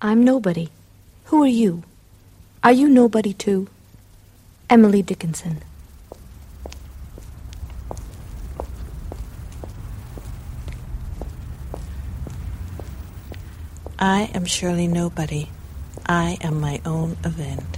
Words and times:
I'm 0.00 0.22
nobody. 0.22 0.68
Who 1.24 1.42
are 1.42 1.48
you? 1.48 1.82
Are 2.62 2.70
you 2.70 2.88
nobody 2.88 3.32
too? 3.32 3.66
Emily 4.70 5.02
Dickinson. 5.02 5.60
I 13.98 14.30
am 14.34 14.44
surely 14.44 14.86
nobody. 14.86 15.48
I 16.06 16.38
am 16.42 16.60
my 16.60 16.80
own 16.86 17.16
event. 17.24 17.77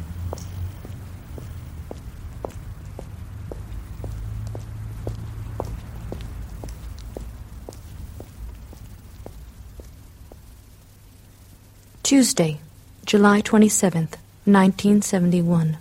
Tuesday, 12.10 12.58
July 13.06 13.40
27th, 13.40 14.18
1971. 14.44 15.78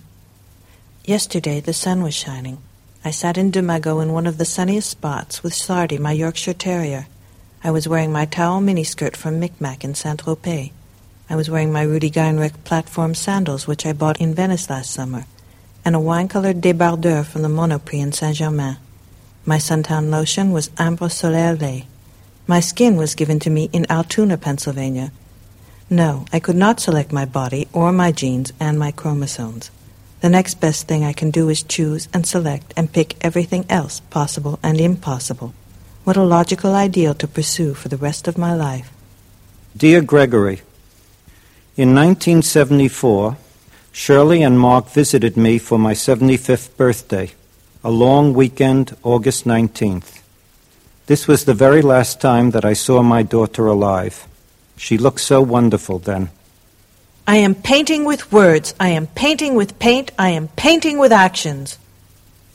Yesterday 1.04 1.58
the 1.58 1.72
sun 1.72 2.04
was 2.04 2.14
shining. 2.14 2.58
I 3.04 3.10
sat 3.10 3.36
in 3.36 3.50
Deux 3.50 3.62
Magots 3.62 4.04
in 4.04 4.12
one 4.12 4.28
of 4.28 4.38
the 4.38 4.44
sunniest 4.44 4.88
spots 4.88 5.42
with 5.42 5.52
Sardi, 5.52 5.98
my 5.98 6.12
Yorkshire 6.12 6.54
Terrier. 6.54 7.08
I 7.64 7.72
was 7.72 7.88
wearing 7.88 8.12
my 8.12 8.26
towel 8.26 8.60
miniskirt 8.60 9.16
from 9.16 9.40
Micmac 9.40 9.82
in 9.82 9.96
Saint 9.96 10.22
Tropez. 10.22 10.70
I 11.28 11.34
was 11.34 11.50
wearing 11.50 11.72
my 11.72 11.82
Rudi 11.82 12.12
Gernreich 12.12 12.62
platform 12.62 13.16
sandals, 13.16 13.66
which 13.66 13.84
I 13.84 13.92
bought 13.92 14.20
in 14.20 14.32
Venice 14.32 14.70
last 14.70 14.92
summer, 14.92 15.24
and 15.84 15.96
a 15.96 15.98
wine-colored 15.98 16.60
débardeur 16.60 17.26
from 17.26 17.42
the 17.42 17.48
Monoprix 17.48 18.00
in 18.00 18.12
Saint 18.12 18.36
Germain. 18.36 18.76
My 19.44 19.56
suntan 19.56 20.10
lotion 20.10 20.52
was 20.52 20.70
Ambre 20.78 21.08
Solaire. 21.08 21.86
My 22.46 22.60
skin 22.60 22.94
was 22.94 23.16
given 23.16 23.40
to 23.40 23.50
me 23.50 23.68
in 23.72 23.84
Altoona, 23.90 24.36
Pennsylvania. 24.36 25.10
No, 25.92 26.24
I 26.32 26.38
could 26.38 26.54
not 26.54 26.78
select 26.78 27.12
my 27.12 27.24
body 27.24 27.66
or 27.72 27.90
my 27.90 28.12
genes 28.12 28.52
and 28.60 28.78
my 28.78 28.92
chromosomes. 28.92 29.72
The 30.20 30.28
next 30.28 30.60
best 30.60 30.86
thing 30.86 31.04
I 31.04 31.12
can 31.12 31.32
do 31.32 31.48
is 31.48 31.64
choose 31.64 32.06
and 32.14 32.24
select 32.24 32.72
and 32.76 32.92
pick 32.92 33.16
everything 33.22 33.64
else 33.68 33.98
possible 33.98 34.60
and 34.62 34.80
impossible. 34.80 35.52
What 36.04 36.16
a 36.16 36.22
logical 36.22 36.76
ideal 36.76 37.14
to 37.14 37.26
pursue 37.26 37.74
for 37.74 37.88
the 37.88 37.96
rest 37.96 38.28
of 38.28 38.38
my 38.38 38.54
life. 38.54 38.92
Dear 39.76 40.00
Gregory, 40.00 40.62
in 41.76 41.94
1974, 41.94 43.36
Shirley 43.90 44.42
and 44.42 44.60
Mark 44.60 44.88
visited 44.90 45.36
me 45.36 45.58
for 45.58 45.78
my 45.78 45.94
75th 45.94 46.76
birthday, 46.76 47.32
a 47.82 47.90
long 47.90 48.32
weekend, 48.32 48.96
August 49.02 49.44
19th. 49.44 50.22
This 51.06 51.26
was 51.26 51.44
the 51.44 51.54
very 51.54 51.82
last 51.82 52.20
time 52.20 52.52
that 52.52 52.64
I 52.64 52.74
saw 52.74 53.02
my 53.02 53.24
daughter 53.24 53.66
alive. 53.66 54.28
She 54.80 54.96
looked 54.96 55.20
so 55.20 55.42
wonderful 55.42 55.98
then. 55.98 56.30
I 57.28 57.36
am 57.36 57.54
painting 57.54 58.06
with 58.06 58.32
words. 58.32 58.74
I 58.80 58.88
am 58.88 59.08
painting 59.08 59.54
with 59.54 59.78
paint. 59.78 60.10
I 60.18 60.30
am 60.30 60.48
painting 60.48 60.98
with 60.98 61.12
actions. 61.12 61.76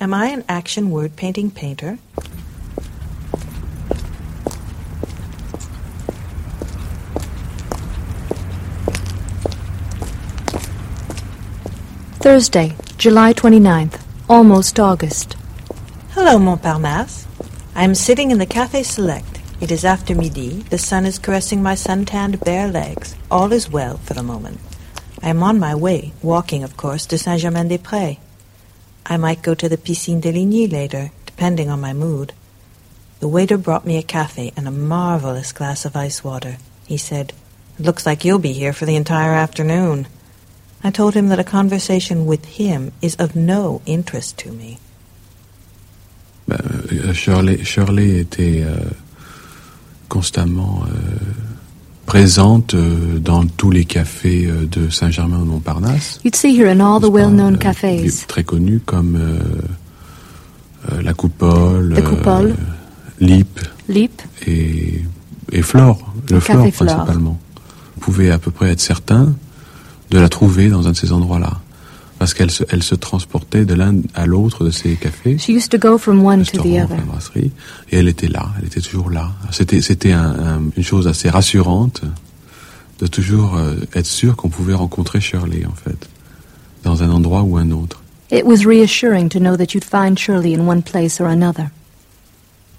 Am 0.01 0.11
I 0.11 0.25
an 0.29 0.43
action 0.49 0.89
word 0.89 1.15
painting 1.15 1.51
painter? 1.51 1.99
Thursday, 12.19 12.75
July 12.97 13.33
29th, 13.33 14.01
almost 14.27 14.79
August. 14.79 15.37
Hello, 16.09 16.39
Montparnasse. 16.39 17.27
I 17.75 17.83
am 17.83 17.93
sitting 17.93 18.31
in 18.31 18.39
the 18.39 18.47
Café 18.47 18.83
Select. 18.83 19.34
It 19.65 19.71
is 19.71 19.83
after 19.83 20.13
midi. 20.13 20.61
The 20.69 20.77
sun 20.77 21.07
is 21.07 21.17
caressing 21.17 21.63
my 21.63 21.73
sun-tanned 21.73 22.39
bare 22.41 22.67
legs. 22.67 23.15
All 23.31 23.51
is 23.51 23.67
well 23.67 23.97
for 23.97 24.13
the 24.13 24.21
moment. 24.21 24.59
I 25.23 25.29
am 25.29 25.41
on 25.41 25.57
my 25.57 25.73
way, 25.73 26.13
walking, 26.21 26.63
of 26.63 26.77
course, 26.77 27.07
to 27.07 27.17
Saint-Germain-des-Prés. 27.17 28.19
I 29.07 29.17
might 29.17 29.41
go 29.41 29.55
to 29.55 29.67
the 29.67 29.79
Piscine 29.79 30.21
Deligny 30.21 30.71
later, 30.71 31.09
depending 31.25 31.71
on 31.71 31.81
my 31.81 31.93
mood. 31.93 32.33
The 33.21 33.27
waiter 33.27 33.57
brought 33.57 33.87
me 33.87 33.97
a 33.97 34.03
café 34.03 34.53
and 34.55 34.67
a 34.67 34.71
marvelous 34.71 35.51
glass 35.51 35.83
of 35.83 35.95
ice 35.95 36.23
water. 36.23 36.57
He 36.85 36.97
said, 36.97 37.33
It 37.79 37.85
looks 37.85 38.05
like 38.05 38.23
you'll 38.23 38.37
be 38.37 38.53
here 38.53 38.71
for 38.71 38.85
the 38.85 38.95
entire 38.95 39.33
afternoon. 39.33 40.07
I 40.83 40.91
told 40.91 41.15
him 41.15 41.29
that 41.29 41.39
a 41.39 41.43
conversation 41.43 42.27
with 42.27 42.45
him 42.45 42.91
is 43.01 43.15
of 43.15 43.35
no 43.35 43.81
interest 43.87 44.37
to 44.45 44.51
me. 44.51 44.77
Bah, 46.47 46.57
euh, 46.61 47.09
euh 47.09 47.13
Shirley, 47.13 47.63
Shirley 47.63 48.19
était 48.19 48.61
euh, 48.61 48.91
constamment 50.15 50.83
euh, 50.87 50.95
présente 52.05 52.73
euh, 52.73 53.19
dans 53.19 53.45
tous 53.45 53.69
les 53.69 53.83
cafés 53.83 54.45
euh, 54.47 54.65
de 54.65 54.89
Saint-Germain-au-Montparnasse. 54.89 56.21
You'd 56.23 56.37
see 56.37 56.57
her 56.57 56.69
in 56.69 56.79
all 56.79 57.01
the 57.01 57.11
well-known 57.11 57.57
cafes. 57.57 58.25
Très 58.25 58.45
connus 58.45 58.79
comme 58.85 59.19
La 61.03 61.13
Coupole, 61.13 61.89
La 61.89 62.01
Coupole. 62.01 62.55
Lip 63.19 63.59
Leap, 63.89 64.21
et, 64.47 65.01
et 65.51 65.61
Flore, 65.61 66.13
le 66.29 66.35
Le 66.35 66.39
Flore 66.39 66.63
Café 66.63 66.71
Flore. 66.71 66.87
principalement. 66.87 67.39
Vous 67.95 68.01
pouvez 68.01 68.31
à 68.31 68.37
peu 68.37 68.51
près 68.51 68.71
être 68.71 68.81
certain 68.81 69.33
de 70.11 70.19
la 70.19 70.29
trouver 70.29 70.69
dans 70.69 70.87
un 70.87 70.91
de 70.91 70.97
ces 70.97 71.11
endroits-là. 71.11 71.59
Parce 72.19 72.33
qu'elle 72.33 72.49
se, 72.51 72.63
elle 72.69 72.81
se 72.81 72.95
transportait 72.95 73.65
de 73.65 73.73
l'un 73.73 73.95
à 74.13 74.25
l'autre 74.25 74.63
de 74.63 74.71
ces 74.71 74.95
cafés. 74.95 75.37
she 75.37 75.49
used 75.49 75.69
to 75.69 75.77
go 75.77 75.97
from 75.97 76.23
one 76.25 76.43
to 76.45 76.57
the 76.61 76.77
other. 76.81 76.83
enfin, 76.95 77.03
brasseries, 77.05 77.51
et 77.91 77.97
elle 77.97 78.07
était 78.07 78.29
là, 78.29 78.49
elle 78.59 78.65
était 78.67 78.79
toujours 78.81 79.09
là. 79.09 79.31
C'était, 79.51 79.81
c'était 79.81 80.13
un- 80.13 80.35
un- 80.39 80.61
une 80.77 80.83
chose 80.83 81.07
assez 81.07 81.29
rassurante 81.29 82.01
de 82.99 83.07
toujours 83.07 83.57
euh, 83.57 83.75
être 83.93 84.05
sûr 84.05 84.37
qu'on 84.37 84.47
pouvait 84.49 84.73
rencontrer 84.73 85.19
Shirley, 85.19 85.65
en 85.65 85.73
fait, 85.75 86.07
dans 86.83 87.03
un 87.03 87.09
endroit 87.11 87.41
ou 87.43 87.57
un 87.57 87.71
autre. 87.71 88.01
It 88.31 88.43
was 88.45 88.65
reassuring 88.65 89.27
to 89.29 89.39
know 89.39 89.57
that 89.57 89.73
you'd 89.73 89.83
find 89.83 90.17
Shirley 90.17 90.53
in 90.55 90.65
one 90.67 90.81
place 90.83 91.19
or 91.19 91.27
another. 91.27 91.69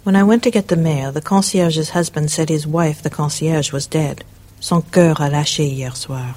When 0.04 0.16
I 0.16 0.22
went 0.22 0.40
to 0.44 0.50
get 0.50 0.68
the 0.68 0.76
mail, 0.78 1.12
the 1.12 1.20
concierge's 1.22 1.90
husband 1.94 2.28
said 2.30 2.48
his 2.48 2.66
wife, 2.66 3.02
the 3.02 3.10
concierge, 3.10 3.72
was 3.72 3.86
dead. 3.90 4.24
Son 4.60 4.80
cœur 4.80 5.20
a 5.20 5.28
lâché 5.28 5.66
hier 5.68 5.94
soir. 5.96 6.36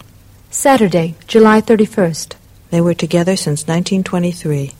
Saturday, 0.52 1.14
July 1.28 1.62
31st. 1.62 2.36
They 2.70 2.82
were 2.82 2.94
together 2.94 3.36
since 3.36 3.68
1923. 3.68 4.72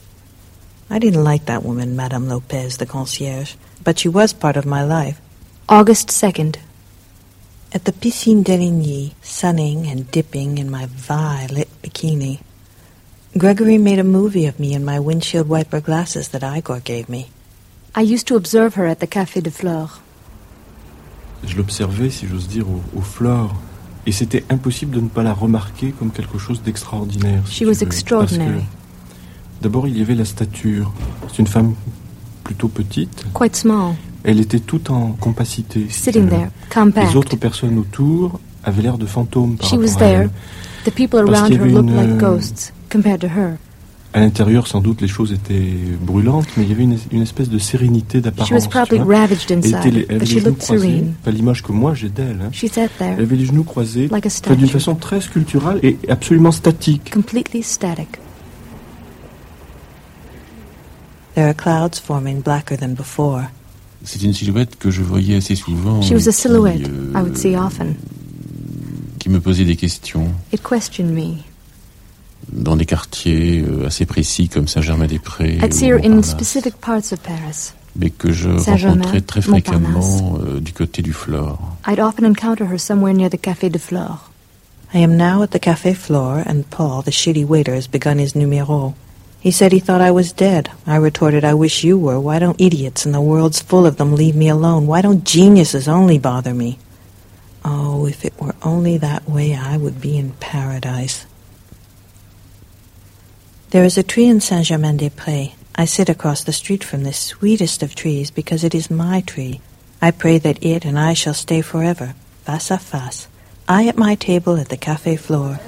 I 0.90 0.98
didn't 0.98 1.24
like 1.24 1.46
that 1.46 1.64
woman, 1.64 1.96
Madame 1.96 2.28
Lopez, 2.28 2.76
the 2.76 2.86
concierge, 2.86 3.54
but 3.82 3.98
she 3.98 4.08
was 4.08 4.32
part 4.32 4.56
of 4.56 4.66
my 4.66 4.82
life. 4.84 5.20
August 5.68 6.08
2nd. 6.08 6.56
At 7.72 7.84
the 7.84 7.92
Piscine 7.92 8.42
Deligny, 8.42 9.14
sunning 9.22 9.86
and 9.86 10.10
dipping 10.10 10.58
in 10.58 10.70
my 10.70 10.86
violet 10.86 11.68
bikini, 11.82 12.40
Gregory 13.38 13.78
made 13.78 14.00
a 14.00 14.04
movie 14.04 14.46
of 14.46 14.58
me 14.58 14.74
in 14.74 14.84
my 14.84 14.98
windshield 14.98 15.48
wiper 15.48 15.80
glasses 15.80 16.28
that 16.30 16.42
Igor 16.42 16.80
gave 16.80 17.08
me. 17.08 17.30
I 17.94 18.00
used 18.00 18.26
to 18.26 18.36
observe 18.36 18.74
her 18.74 18.86
at 18.86 18.98
the 18.98 19.06
Café 19.06 19.42
de 19.42 19.50
Flore. 19.50 20.00
Je 21.44 21.56
l'observais, 21.56 22.10
si 22.10 22.26
j'ose 22.26 22.48
dire, 22.48 22.68
au, 22.68 22.82
au 22.96 23.00
Flore. 23.00 23.54
Et 24.06 24.12
c'était 24.12 24.44
impossible 24.50 24.96
de 24.96 25.00
ne 25.00 25.08
pas 25.08 25.22
la 25.22 25.34
remarquer 25.34 25.92
comme 25.98 26.10
quelque 26.10 26.38
chose 26.38 26.62
d'extraordinaire. 26.62 27.42
si 27.46 27.64
was 27.66 27.74
D'abord, 29.62 29.86
il 29.86 29.98
y 29.98 30.00
avait 30.00 30.14
la 30.14 30.24
stature. 30.24 30.90
C'est 31.28 31.38
une 31.40 31.46
femme 31.46 31.74
plutôt 32.44 32.68
petite. 32.68 33.24
Quite 33.34 33.56
small, 33.56 33.94
Elle 34.24 34.40
était 34.40 34.60
toute 34.60 34.90
en 34.90 35.12
compacité. 35.12 35.86
sitting 35.90 36.28
there, 36.28 36.48
compact. 36.72 37.10
Les 37.10 37.16
autres 37.16 37.36
personnes 37.36 37.78
autour 37.78 38.40
avaient 38.64 38.82
l'air 38.82 38.96
de 38.98 39.06
fantômes 39.06 39.56
par 39.56 39.68
She 39.68 39.74
was 39.74 39.86
rapport 39.92 40.02
à 40.02 40.06
there. 40.06 40.20
elle. 40.22 40.30
The 40.90 40.94
people 40.94 41.20
around 41.20 41.52
her 41.52 41.66
looked 41.66 41.90
une, 41.90 41.96
like 41.96 42.10
euh, 42.10 42.16
ghosts 42.16 42.72
compared 42.90 43.20
to 43.20 43.26
her. 43.28 43.58
À 44.12 44.18
l'intérieur, 44.18 44.66
sans 44.66 44.80
doute, 44.80 45.00
les 45.02 45.06
choses 45.08 45.32
étaient 45.32 45.72
brûlantes, 46.00 46.46
mais 46.56 46.64
il 46.64 46.68
y 46.68 46.72
avait 46.72 46.82
une, 46.82 46.98
une 47.12 47.22
espèce 47.22 47.48
de 47.48 47.58
sérénité 47.58 48.20
d'apparence. 48.20 48.48
She 48.48 48.52
was 48.52 48.60
tu 48.62 48.68
probably 48.68 48.98
vois. 48.98 49.18
ravaged 49.20 49.50
Elle, 49.50 49.58
était 49.58 49.74
inside, 49.76 49.94
les- 49.94 50.06
elle 50.08 50.16
avait 50.16 50.24
les 50.24 50.40
genoux 50.40 50.54
croisés, 50.56 50.88
serene. 50.88 51.14
pas 51.22 51.30
l'image 51.30 51.62
que 51.62 51.70
moi 51.70 51.94
j'ai 51.94 52.08
d'elle. 52.08 52.38
hein. 52.42 52.50
She 52.52 52.66
sat 52.66 52.80
Elle 52.82 52.88
there, 52.98 53.12
avait 53.22 53.36
les 53.36 53.44
genoux 53.46 53.62
croisés, 53.62 54.08
like 54.08 54.22
d'une 54.24 54.30
statue, 54.30 54.66
façon 54.66 54.96
très 54.96 55.20
sculpturale 55.20 55.78
et 55.84 55.96
absolument 56.08 56.50
statique. 56.50 57.12
completely 57.14 57.62
static. 57.62 58.08
There 61.36 61.46
are 61.46 61.54
clouds 61.54 62.00
forming 62.04 62.42
blacker 62.42 62.76
than 62.76 62.94
before. 62.94 63.42
C'est 64.02 64.22
une 64.22 64.32
silhouette 64.32 64.76
que 64.76 64.90
je 64.90 65.02
voyais 65.02 65.36
assez 65.36 65.54
souvent. 65.54 66.02
She 66.02 66.10
was 66.12 66.26
a 66.28 66.32
qui, 66.32 66.32
silhouette 66.32 66.88
euh, 66.88 67.12
I 67.14 67.22
would 67.22 67.36
see 67.36 67.54
often. 67.56 67.94
qui 69.20 69.28
me 69.28 69.38
posait 69.40 69.64
des 69.64 69.76
questions 69.76 70.28
It 70.52 70.62
questioned 70.62 71.12
me. 71.14 71.36
Dans 72.52 72.76
des 72.76 72.86
quartiers 72.86 73.62
euh, 73.62 73.86
assez 73.86 74.06
précis 74.06 74.48
comme 74.48 74.66
Saint-Germain-des-Prés. 74.66 75.58
I'd 75.62 75.72
see 75.72 75.90
her 75.90 76.00
in 76.02 76.22
specific 76.22 76.80
parts 76.80 77.12
of 77.12 77.20
Paris. 77.20 77.72
Mais 77.96 78.10
que 78.10 78.32
je 78.32 78.56
Saint-Germain, 78.58 79.02
rencontrais 79.02 79.20
très 79.20 79.42
fréquemment 79.42 80.38
euh, 80.40 80.60
du 80.60 80.72
côté 80.72 81.02
du 81.02 81.12
Flore. 81.12 81.60
I'd 81.86 82.00
often 82.00 82.24
encounter 82.24 82.66
her 82.66 82.78
somewhere 82.78 83.14
near 83.14 83.30
the 83.30 83.40
Café 83.40 83.70
de 83.70 83.78
Flore. 83.78 84.30
I 84.92 84.98
am 84.98 85.16
now 85.16 85.42
at 85.42 85.52
the 85.52 85.60
cafe 85.60 85.94
Flore, 85.94 86.42
and 86.44 86.68
Paul, 86.70 87.02
the 87.02 87.12
shitty 87.12 87.46
waiter, 87.46 87.74
has 87.74 87.86
begun 87.86 88.18
his 88.18 88.34
numéro. 88.34 88.94
He 89.40 89.52
said 89.52 89.70
he 89.70 89.78
thought 89.78 90.00
I 90.00 90.10
was 90.10 90.32
dead. 90.32 90.68
I 90.84 90.96
retorted, 90.96 91.44
I 91.44 91.54
wish 91.54 91.84
you 91.84 91.96
were. 91.96 92.18
Why 92.18 92.40
don't 92.40 92.60
idiots, 92.60 93.06
and 93.06 93.14
the 93.14 93.20
world's 93.20 93.62
full 93.62 93.86
of 93.86 93.98
them, 93.98 94.16
leave 94.16 94.34
me 94.34 94.48
alone? 94.48 94.88
Why 94.88 95.00
don't 95.00 95.24
geniuses 95.24 95.86
only 95.86 96.18
bother 96.18 96.52
me? 96.52 96.78
Oh, 97.64 98.06
if 98.06 98.24
it 98.24 98.34
were 98.40 98.56
only 98.62 98.98
that 98.98 99.28
way, 99.28 99.54
I 99.54 99.76
would 99.76 100.00
be 100.00 100.18
in 100.18 100.32
paradise. 100.40 101.24
There 103.70 103.84
is 103.84 103.96
a 103.96 104.02
tree 104.02 104.26
in 104.26 104.40
Saint 104.40 104.66
Germain 104.66 104.96
des 104.96 105.10
Prés. 105.10 105.52
I 105.76 105.84
sit 105.84 106.08
across 106.08 106.42
the 106.42 106.52
street 106.52 106.82
from 106.82 107.04
this 107.04 107.16
sweetest 107.16 107.84
of 107.84 107.94
trees 107.94 108.28
because 108.32 108.64
it 108.64 108.74
is 108.74 108.90
my 108.90 109.20
tree. 109.20 109.60
I 110.02 110.10
pray 110.10 110.38
that 110.38 110.64
it 110.64 110.84
and 110.84 110.98
I 110.98 111.14
shall 111.14 111.34
stay 111.34 111.62
forever, 111.62 112.16
face 112.44 112.70
à 112.72 112.80
face. 112.80 113.28
I 113.68 113.86
at 113.86 113.96
my 113.96 114.16
table 114.16 114.56
at 114.56 114.70
the 114.70 114.76
Café 114.76 115.16
Flore, 115.16 115.60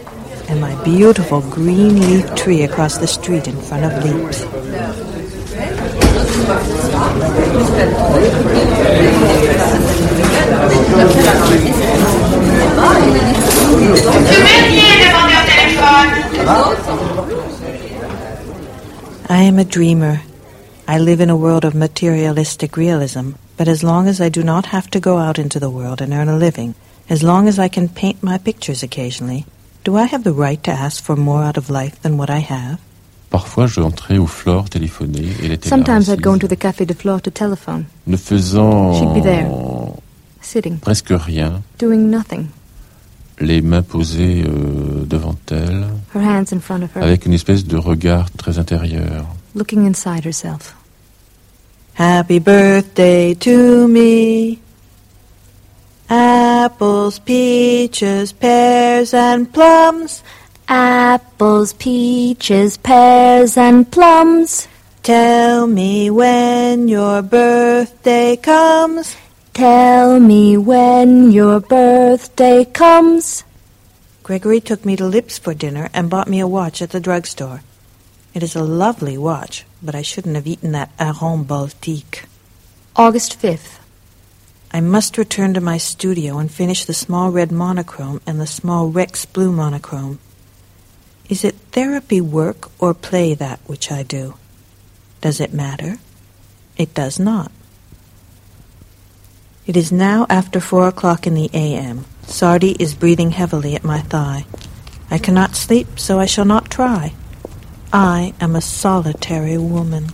and 0.48 0.60
my 0.60 0.74
beautiful 0.82 1.42
green 1.42 2.00
leaf 2.00 2.34
tree 2.34 2.62
across 2.62 2.98
the 2.98 3.06
street 3.06 3.46
in 3.46 3.56
front 3.60 3.84
of 3.84 4.04
Lipp's. 4.04 4.42
I 19.32 19.44
am 19.44 19.58
a 19.58 19.64
dreamer. 19.64 20.20
I 20.86 20.98
live 20.98 21.22
in 21.22 21.30
a 21.30 21.36
world 21.44 21.64
of 21.64 21.74
materialistic 21.74 22.76
realism, 22.76 23.30
but 23.56 23.66
as 23.66 23.82
long 23.82 24.06
as 24.06 24.20
I 24.20 24.28
do 24.28 24.42
not 24.42 24.66
have 24.66 24.90
to 24.90 25.00
go 25.00 25.16
out 25.16 25.38
into 25.38 25.58
the 25.58 25.70
world 25.70 26.02
and 26.02 26.12
earn 26.12 26.28
a 26.28 26.36
living, 26.36 26.74
as 27.08 27.22
long 27.22 27.48
as 27.48 27.58
I 27.58 27.68
can 27.68 27.88
paint 27.88 28.22
my 28.22 28.36
pictures 28.36 28.82
occasionally, 28.82 29.46
do 29.84 29.96
I 29.96 30.04
have 30.04 30.22
the 30.22 30.34
right 30.34 30.62
to 30.64 30.70
ask 30.70 31.02
for 31.02 31.16
more 31.16 31.42
out 31.42 31.56
of 31.56 31.70
life 31.70 31.98
than 32.02 32.18
what 32.18 32.28
I 32.28 32.40
have? 32.40 32.78
Parfois, 33.30 33.68
je 33.68 33.80
entrais 33.80 34.18
au 34.18 34.26
Flore 34.26 34.68
téléphoner 34.68 35.24
et 35.24 35.46
elle 35.46 35.52
était 35.52 35.70
là 35.70 35.76
Sometimes 35.76 36.10
I'd 36.10 36.20
go 36.20 36.32
assise, 36.32 36.42
into 36.42 36.48
the 36.48 36.60
Café 36.60 36.86
de 36.86 36.92
Flore 36.92 37.22
to 37.22 37.30
telephone, 37.30 37.86
ne 38.06 38.18
faisant 38.18 38.98
She'd 38.98 39.14
be 39.14 39.22
there. 39.22 39.48
sitting, 40.42 40.78
presque 40.78 41.08
rien, 41.08 41.62
doing 41.78 42.10
nothing, 42.10 42.48
les 43.40 43.60
mains 43.62 43.82
posées 43.82 44.44
euh, 44.46 45.04
devant 45.06 45.36
elle, 45.50 45.86
her 46.14 46.20
hands 46.22 46.52
in 46.52 46.60
front 46.60 46.82
of 46.82 46.90
her, 46.94 47.02
avec 47.02 47.26
une 47.26 47.32
espèce 47.32 47.64
de 47.66 47.76
regard 47.76 48.30
très 48.32 48.58
intérieur. 48.58 49.26
looking 49.54 49.86
inside 49.86 50.24
herself. 50.24 50.74
Happy 51.94 52.38
birthday 52.38 53.34
to 53.34 53.86
me. 53.86 54.58
Apples, 56.08 57.18
peaches, 57.18 58.32
pears, 58.32 59.14
and 59.14 59.46
plums. 59.52 60.22
Apples, 60.68 61.72
peaches, 61.74 62.76
pears, 62.78 63.56
and 63.56 63.90
plums. 63.90 64.68
Tell 65.02 65.66
me 65.66 66.10
when 66.10 66.88
your 66.88 67.22
birthday 67.22 68.36
comes. 68.36 69.16
Tell 69.54 70.18
me 70.18 70.56
when 70.56 71.30
your 71.30 71.60
birthday 71.60 72.64
comes. 72.64 73.44
Gregory 74.22 74.60
took 74.60 74.86
me 74.86 74.96
to 74.96 75.04
Lipp's 75.04 75.36
for 75.36 75.52
dinner 75.52 75.90
and 75.92 76.08
bought 76.08 76.26
me 76.26 76.40
a 76.40 76.46
watch 76.46 76.80
at 76.80 76.90
the 76.90 77.00
drugstore. 77.00 77.62
It 78.32 78.42
is 78.42 78.56
a 78.56 78.62
lovely 78.62 79.18
watch, 79.18 79.66
but 79.82 79.94
I 79.94 80.00
shouldn't 80.00 80.36
have 80.36 80.46
eaten 80.46 80.72
that 80.72 80.90
Aron 80.98 81.44
Baltique. 81.44 82.24
August 82.96 83.38
5th. 83.38 83.78
I 84.72 84.80
must 84.80 85.18
return 85.18 85.52
to 85.52 85.60
my 85.60 85.76
studio 85.76 86.38
and 86.38 86.50
finish 86.50 86.86
the 86.86 86.94
small 86.94 87.30
red 87.30 87.52
monochrome 87.52 88.22
and 88.26 88.40
the 88.40 88.46
small 88.46 88.88
Rex 88.88 89.26
blue 89.26 89.52
monochrome. 89.52 90.18
Is 91.28 91.44
it 91.44 91.56
therapy 91.72 92.22
work 92.22 92.70
or 92.80 92.94
play 92.94 93.34
that 93.34 93.60
which 93.66 93.92
I 93.92 94.02
do? 94.02 94.34
Does 95.20 95.40
it 95.40 95.52
matter? 95.52 95.98
It 96.78 96.94
does 96.94 97.20
not. 97.20 97.52
It 99.64 99.76
is 99.76 99.92
now 99.92 100.26
after 100.28 100.58
four 100.58 100.88
o'clock 100.88 101.24
in 101.24 101.34
the 101.34 101.48
a.m. 101.54 102.04
Sardi 102.22 102.72
is 102.80 102.96
breathing 102.96 103.30
heavily 103.30 103.76
at 103.76 103.84
my 103.84 104.00
thigh. 104.00 104.44
I 105.08 105.18
cannot 105.18 105.54
sleep, 105.54 106.00
so 106.00 106.18
I 106.18 106.26
shall 106.26 106.44
not 106.44 106.68
try. 106.68 107.14
I 107.92 108.34
am 108.40 108.56
a 108.56 108.60
solitary 108.60 109.56
woman. 109.58 110.08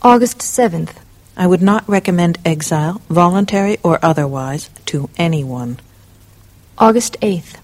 August 0.00 0.38
7th. 0.38 1.07
I 1.38 1.46
would 1.46 1.62
not 1.62 1.88
recommend 1.88 2.38
exile, 2.44 3.00
voluntary 3.08 3.78
or 3.84 4.00
otherwise, 4.02 4.70
to 4.86 5.08
anyone. 5.16 5.78
August 6.76 7.16
8th. 7.22 7.58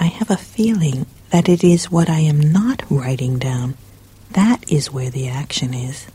I 0.00 0.06
have 0.06 0.28
a 0.28 0.36
feeling 0.36 1.06
that 1.30 1.48
it 1.48 1.62
is 1.62 1.92
what 1.92 2.10
I 2.10 2.18
am 2.18 2.40
not 2.40 2.82
writing 2.90 3.38
down. 3.38 3.76
That 4.32 4.68
is 4.68 4.90
where 4.90 5.08
the 5.08 5.28
action 5.28 5.72
is. 5.72 6.08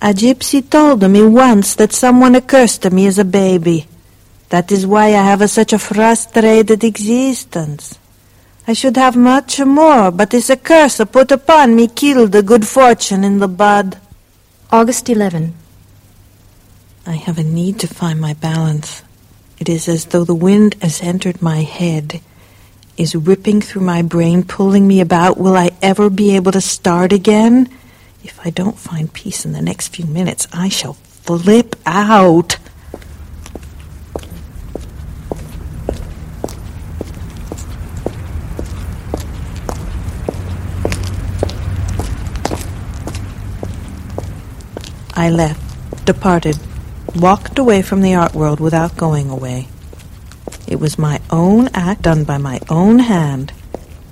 A 0.00 0.14
gypsy 0.14 0.68
told 0.68 1.02
me 1.10 1.22
once 1.24 1.74
that 1.74 1.92
someone 1.92 2.34
accursed 2.34 2.90
me 2.90 3.06
as 3.06 3.18
a 3.18 3.24
baby. 3.24 3.86
That 4.48 4.72
is 4.72 4.86
why 4.86 5.08
I 5.08 5.22
have 5.28 5.42
a, 5.42 5.48
such 5.48 5.74
a 5.74 5.78
frustrated 5.78 6.82
existence. 6.84 7.98
I 8.66 8.72
should 8.72 8.96
have 8.96 9.14
much 9.14 9.60
more, 9.60 10.10
but 10.10 10.30
this 10.30 10.50
curse 10.64 11.02
put 11.12 11.30
upon 11.30 11.76
me 11.76 11.86
killed 11.86 12.32
the 12.32 12.42
good 12.42 12.66
fortune 12.66 13.24
in 13.24 13.40
the 13.40 13.48
bud. 13.48 13.98
August 14.72 15.08
11. 15.08 15.52
I 17.04 17.14
have 17.14 17.38
a 17.38 17.42
need 17.42 17.80
to 17.80 17.88
find 17.88 18.20
my 18.20 18.34
balance. 18.34 19.02
It 19.58 19.68
is 19.68 19.88
as 19.88 20.04
though 20.06 20.22
the 20.22 20.32
wind 20.32 20.76
has 20.80 21.02
entered 21.02 21.42
my 21.42 21.62
head, 21.62 22.20
is 22.96 23.16
ripping 23.16 23.62
through 23.62 23.82
my 23.82 24.02
brain, 24.02 24.44
pulling 24.44 24.86
me 24.86 25.00
about. 25.00 25.38
Will 25.38 25.56
I 25.56 25.70
ever 25.82 26.08
be 26.08 26.36
able 26.36 26.52
to 26.52 26.60
start 26.60 27.12
again? 27.12 27.68
If 28.22 28.38
I 28.46 28.50
don't 28.50 28.78
find 28.78 29.12
peace 29.12 29.44
in 29.44 29.50
the 29.50 29.60
next 29.60 29.88
few 29.88 30.06
minutes, 30.06 30.46
I 30.52 30.68
shall 30.68 30.94
flip 30.94 31.74
out. 31.84 32.58
I 45.20 45.28
left, 45.28 46.06
departed, 46.06 46.58
walked 47.14 47.58
away 47.58 47.82
from 47.82 48.00
the 48.00 48.14
art 48.14 48.32
world 48.32 48.58
without 48.58 48.96
going 48.96 49.28
away. 49.28 49.68
It 50.66 50.80
was 50.80 50.98
my 50.98 51.20
own 51.28 51.68
act 51.74 52.00
done 52.00 52.24
by 52.24 52.38
my 52.38 52.58
own 52.70 53.00
hand. 53.00 53.52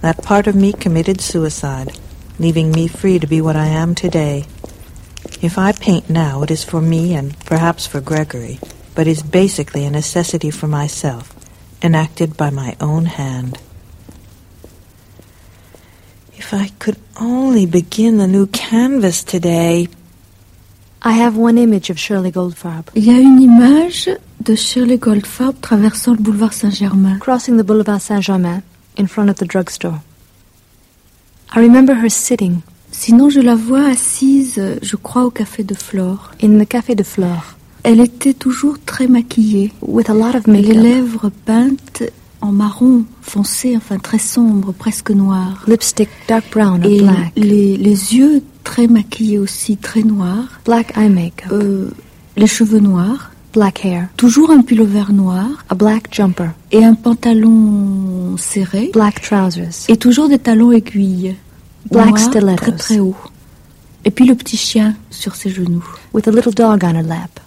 That 0.02 0.22
part 0.22 0.46
of 0.46 0.54
me 0.54 0.74
committed 0.74 1.22
suicide, 1.22 1.98
leaving 2.38 2.72
me 2.72 2.88
free 2.88 3.18
to 3.20 3.26
be 3.26 3.40
what 3.40 3.56
I 3.56 3.68
am 3.68 3.94
today. 3.94 4.44
If 5.40 5.56
I 5.56 5.72
paint 5.72 6.10
now, 6.10 6.42
it 6.42 6.50
is 6.50 6.62
for 6.62 6.82
me 6.82 7.14
and 7.14 7.38
perhaps 7.46 7.86
for 7.86 8.02
Gregory, 8.02 8.60
but 8.94 9.06
is 9.06 9.22
basically 9.22 9.86
a 9.86 9.90
necessity 9.90 10.50
for 10.50 10.68
myself, 10.68 11.34
enacted 11.80 12.36
by 12.36 12.50
my 12.50 12.76
own 12.82 13.06
hand. 13.06 13.58
If 16.36 16.52
I 16.52 16.68
could 16.78 16.98
only 17.18 17.64
begin 17.64 18.18
the 18.18 18.26
new 18.26 18.46
canvas 18.48 19.24
today, 19.24 19.88
I 21.04 21.12
have 21.12 21.36
one 21.38 21.56
image 21.58 21.90
of 21.90 21.96
Shirley 21.98 22.30
Goldfarb 22.32 22.90
Il 22.94 23.04
y 23.04 23.10
a 23.10 23.18
une 23.20 23.40
image 23.40 24.10
de 24.40 24.54
Shirley 24.54 24.98
Goldfarb 24.98 25.54
traversant 25.60 26.12
le 26.12 26.18
boulevard 26.18 26.52
Saint-Germain. 26.52 27.18
crossing 27.20 27.56
the 27.56 27.64
boulevard 27.64 28.00
Saint-Germain 28.00 28.62
in 28.98 29.06
front 29.06 29.28
of 29.30 29.36
the 29.36 29.44
drugstore. 29.46 30.00
I 31.54 31.60
remember 31.60 31.94
her 31.94 32.08
sitting 32.10 32.60
Sinon, 32.90 33.28
je 33.30 33.40
la 33.40 33.54
vois 33.54 33.84
assise, 33.86 34.60
je 34.82 34.96
crois, 34.96 35.24
au 35.24 35.30
café 35.30 35.62
de 35.62 35.74
Flore. 35.74 36.32
in 36.42 36.58
the 36.58 36.66
Café 36.66 36.94
de 36.94 37.02
Flore 37.04 37.54
Elle 37.84 38.00
était 38.00 38.34
toujours 38.34 38.76
très 38.84 39.06
maquillée. 39.06 39.72
with 39.82 40.10
a 40.10 40.14
lot 40.14 40.34
of 40.36 40.46
Les 40.46 40.62
makeup, 40.62 40.82
lèvres 40.82 41.30
peintes 41.46 42.02
en 42.40 42.50
marron 42.52 43.04
foncé, 43.28 43.76
enfin 43.76 43.98
très 43.98 44.18
sombre, 44.18 44.72
presque 44.72 45.10
noir. 45.10 45.64
lipstick 45.66 46.08
dark 46.28 46.44
brown 46.52 46.82
or 46.84 46.90
Et 46.90 47.00
black, 47.00 47.32
les, 47.36 47.76
les 47.76 48.14
yeux 48.16 48.42
très 48.64 48.86
maquillés 48.86 49.38
aussi, 49.38 49.76
très 49.76 50.02
noirs. 50.02 50.60
black 50.64 50.96
eye 50.96 51.08
makeup, 51.10 51.52
Euh, 51.52 51.90
les 52.36 52.46
cheveux 52.46 52.80
noirs. 52.80 53.30
black 53.52 53.84
hair, 53.84 54.08
Toujours 54.16 54.50
un 54.50 54.62
pullover 54.62 55.12
noir 55.12 55.48
a 55.68 55.74
black 55.74 56.08
jumper, 56.14 56.50
et 56.72 56.84
un 56.84 56.94
pantalon 56.94 58.36
serré. 58.36 58.90
black 58.92 59.20
trousers, 59.22 59.84
Et 59.88 59.96
toujours 59.96 60.28
des 60.28 60.38
talons 60.38 60.72
aiguilles. 60.72 61.34
Black 61.90 62.06
noirs, 62.08 62.18
stilettos. 62.18 62.56
Très 62.56 62.72
très 62.76 62.98
haut. 63.00 63.16
Et 64.04 64.10
puis 64.10 64.26
le 64.26 64.34
petit 64.34 64.56
chien 64.56 64.94
sur 65.10 65.34
ses 65.34 65.50
genoux. 65.50 65.84
with 66.12 66.28
a 66.28 66.30
little 66.30 66.52
dog 66.52 66.82
on 66.84 66.94
her 66.94 67.02
lap. 67.02 67.40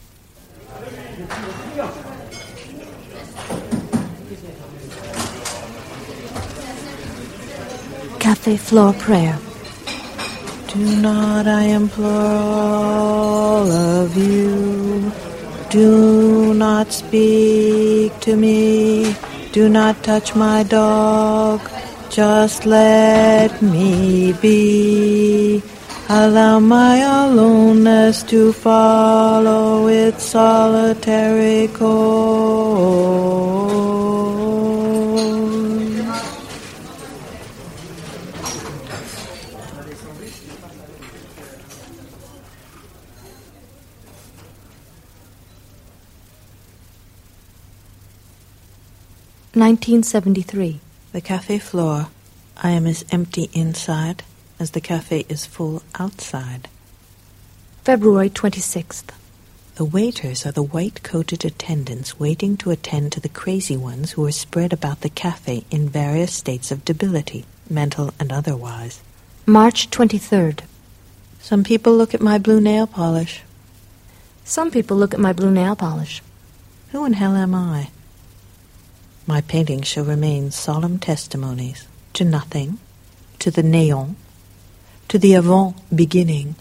Café 8.32 8.58
Flore 8.58 8.94
prayer. 8.94 9.38
Do 10.72 10.80
not, 11.02 11.48
I 11.48 11.64
implore 11.64 12.10
all 12.10 13.70
of 13.70 14.16
you, 14.16 15.12
Do 15.70 16.54
not 16.54 16.94
speak 16.94 18.18
to 18.22 18.38
me. 18.38 19.14
Do 19.52 19.68
not 19.68 20.02
touch 20.02 20.34
my 20.34 20.64
dog. 20.64 21.60
Just 22.10 22.66
let 22.66 23.62
me 23.62 24.32
be. 24.42 25.62
Allow 26.08 26.62
my 26.62 26.96
aloneness 27.26 28.24
to 28.32 28.54
follow 28.54 29.88
its 29.88 30.24
solitary 30.24 31.68
course. 31.68 33.51
1973. 49.54 50.80
The 51.12 51.20
cafe 51.20 51.60
Flore. 51.60 52.08
I 52.56 52.70
am 52.70 52.88
as 52.88 53.04
empty 53.12 53.50
inside 53.52 54.24
as 54.58 54.72
the 54.72 54.80
cafe 54.80 55.26
is 55.28 55.46
full 55.46 55.84
outside. 56.00 56.70
February 57.84 58.30
26th. 58.30 59.10
The 59.76 59.84
waiters 59.84 60.46
are 60.46 60.54
the 60.54 60.64
white 60.64 61.04
coated 61.04 61.44
attendants 61.44 62.18
waiting 62.18 62.56
to 62.58 62.72
attend 62.72 63.12
to 63.12 63.20
the 63.20 63.28
crazy 63.28 63.76
ones 63.76 64.12
who 64.12 64.26
are 64.26 64.32
spread 64.32 64.72
about 64.72 65.02
the 65.02 65.10
cafe 65.10 65.66
in 65.70 65.90
various 65.90 66.34
states 66.34 66.72
of 66.72 66.86
debility, 66.86 67.44
mental 67.70 68.14
and 68.22 68.32
otherwise. 68.32 69.02
March 69.46 69.90
23rd. 69.90 70.62
Some 71.42 71.66
people 71.66 71.94
look 71.94 72.14
at 72.14 72.22
my 72.22 72.38
blue 72.38 72.62
nail 72.62 72.88
polish. 72.88 73.42
Some 74.46 74.72
people 74.72 74.96
look 74.96 75.14
at 75.14 75.20
my 75.20 75.34
blue 75.34 75.52
nail 75.52 75.76
polish. 75.76 76.22
Who 76.94 77.04
in 77.04 77.14
hell 77.14 77.36
am 77.36 77.54
I? 77.54 77.90
My 79.28 79.42
paintings 79.42 79.88
shall 79.88 80.06
remain 80.06 80.52
solemn 80.52 81.00
testimonies 81.00 81.88
to 82.14 82.26
nothing, 82.26 82.80
to 83.40 83.52
the 83.52 83.62
néant, 83.62 84.16
to 85.08 85.20
the 85.20 85.34
avant 85.34 85.76
beginning, 85.96 86.56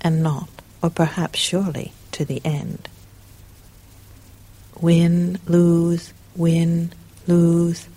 and 0.00 0.22
not, 0.22 0.48
or 0.82 0.90
perhaps 0.90 1.38
surely, 1.38 1.92
to 2.12 2.24
the 2.24 2.40
end. 2.44 2.88
Win, 4.80 5.38
lose, 5.46 6.12
win, 6.34 6.92
lose, 7.26 7.88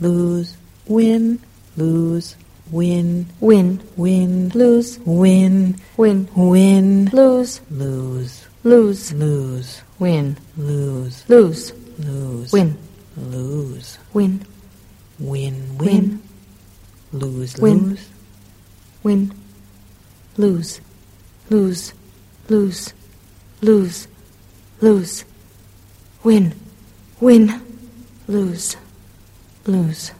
lose, 0.00 0.56
win, 0.86 1.40
lose, 1.76 2.36
win, 2.70 3.26
Win, 3.40 3.80
win, 3.96 4.50
lose, 4.54 4.98
win, 5.04 5.76
win, 5.96 6.28
win, 6.36 7.06
lose, 7.06 7.60
lose, 7.68 8.46
lose, 8.62 9.12
lose, 9.12 9.82
win, 9.98 10.36
lose, 10.56 11.28
lose, 11.28 11.72
lose, 11.98 12.52
win, 12.52 12.78
lose, 13.16 13.98
win, 14.12 14.44
win, 15.18 15.76
Win. 15.78 15.78
win, 15.78 16.22
lose, 17.12 17.56
Win. 17.58 17.90
lose, 17.90 18.08
win, 19.02 19.32
lose, 20.36 20.80
lose, 21.50 21.92
lose, 22.48 22.92
lose, 23.60 24.06
lose, 24.80 25.24
win, 26.22 26.54
win, 27.20 27.60
lose, 28.28 28.76
lose, 29.66 30.12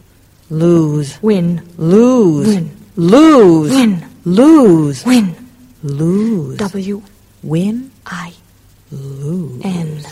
lose, 0.49 1.21
win, 1.21 1.61
lose, 1.77 2.47
Win. 2.47 2.77
lose, 2.97 3.71
win, 3.71 4.05
lose, 4.25 5.05
win, 5.05 5.35
lose, 5.83 6.57
W 6.57 7.01
win, 7.43 7.91
I 8.05 8.33
lose. 8.91 9.61
N. 9.65 10.03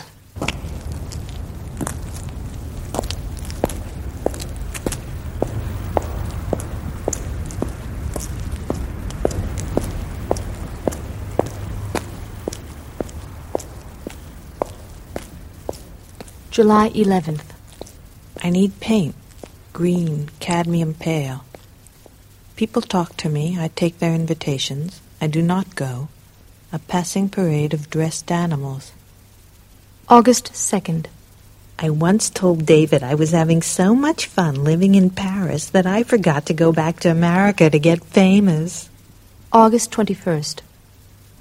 July 16.59 16.89
11th. 16.89 17.55
I 18.43 18.49
need 18.49 18.81
paint, 18.81 19.15
green, 19.71 20.29
cadmium 20.41 20.93
pale. 20.93 21.45
People 22.57 22.81
talk 22.81 23.15
to 23.15 23.29
me, 23.29 23.57
I 23.57 23.69
take 23.69 23.99
their 23.99 24.13
invitations, 24.13 24.99
I 25.21 25.27
do 25.27 25.41
not 25.41 25.73
go. 25.75 26.09
A 26.73 26.79
passing 26.79 27.29
parade 27.29 27.73
of 27.73 27.89
dressed 27.89 28.29
animals. 28.29 28.91
August 30.09 30.51
2nd. 30.51 31.05
I 31.79 31.89
once 31.91 32.29
told 32.29 32.65
David 32.65 33.03
I 33.03 33.15
was 33.15 33.31
having 33.31 33.61
so 33.61 33.95
much 33.95 34.25
fun 34.25 34.61
living 34.61 34.95
in 34.95 35.11
Paris 35.11 35.69
that 35.69 35.85
I 35.85 36.03
forgot 36.03 36.45
to 36.47 36.53
go 36.53 36.73
back 36.73 36.99
to 36.99 37.09
America 37.09 37.69
to 37.69 37.79
get 37.79 38.03
famous. 38.03 38.89
August 39.53 39.91
21st. 39.91 40.59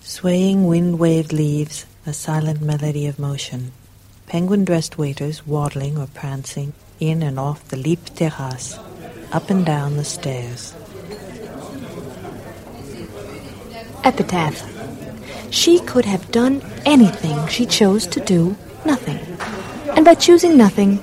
Swaying 0.00 0.68
wind-waved 0.68 1.32
leaves, 1.32 1.86
a 2.06 2.12
silent 2.12 2.62
melody 2.62 3.08
of 3.08 3.18
motion. 3.18 3.72
Penguin-dressed 4.28 4.98
waiters 4.98 5.46
waddling 5.46 5.96
or 5.96 6.06
prancing 6.06 6.74
in 7.00 7.22
and 7.22 7.38
off 7.38 7.66
the 7.68 7.78
Lipp 7.78 8.04
terrace, 8.14 8.78
up 9.32 9.48
and 9.48 9.64
down 9.64 9.96
the 9.96 10.04
stairs. 10.04 10.74
Epitaph. 14.04 14.62
She 15.50 15.80
could 15.80 16.04
have 16.04 16.30
done 16.30 16.62
anything 16.84 17.46
she 17.48 17.64
chose 17.64 18.06
to 18.08 18.20
do 18.20 18.54
nothing. 18.84 19.18
And 19.96 20.04
by 20.04 20.14
choosing 20.14 20.58
nothing, 20.58 21.00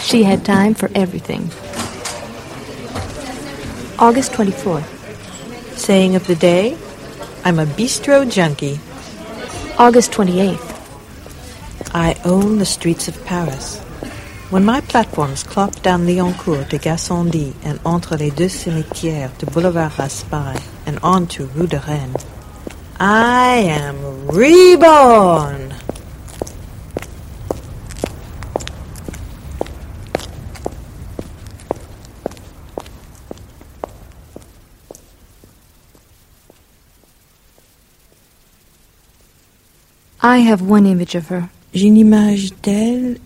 she 0.00 0.22
had 0.22 0.44
time 0.44 0.74
for 0.74 0.88
everything. 0.94 1.50
August 3.98 4.32
24th. 4.32 4.86
Saying 5.76 6.14
of 6.14 6.28
the 6.28 6.36
day, 6.36 6.78
I'm 7.44 7.58
a 7.58 7.66
bistro 7.66 8.30
junkie. 8.30 8.78
August 9.78 10.12
28th. 10.12 10.67
I 11.98 12.14
own 12.24 12.58
the 12.58 12.64
streets 12.64 13.08
of 13.08 13.24
Paris. 13.24 13.80
When 14.50 14.64
my 14.64 14.80
platforms 14.80 15.42
clop 15.42 15.82
down 15.82 16.06
Liancourt 16.06 16.68
to 16.68 16.78
Gassendi 16.78 17.54
and 17.64 17.80
entre 17.84 18.16
les 18.16 18.30
deux 18.30 18.48
cimetières 18.48 19.36
to 19.38 19.46
Boulevard 19.46 19.98
Raspail 19.98 20.62
and 20.86 21.00
on 21.02 21.26
to 21.26 21.46
Rue 21.46 21.66
de 21.66 21.80
Rennes, 21.80 22.14
I 23.00 23.56
am 23.66 24.28
reborn. 24.28 25.74
I 40.22 40.38
have 40.38 40.62
one 40.62 40.86
image 40.86 41.16
of 41.16 41.26
her. 41.26 41.50
J'ai 41.74 41.86
une 41.86 41.96
image 41.96 42.50
d'elle 42.62 43.18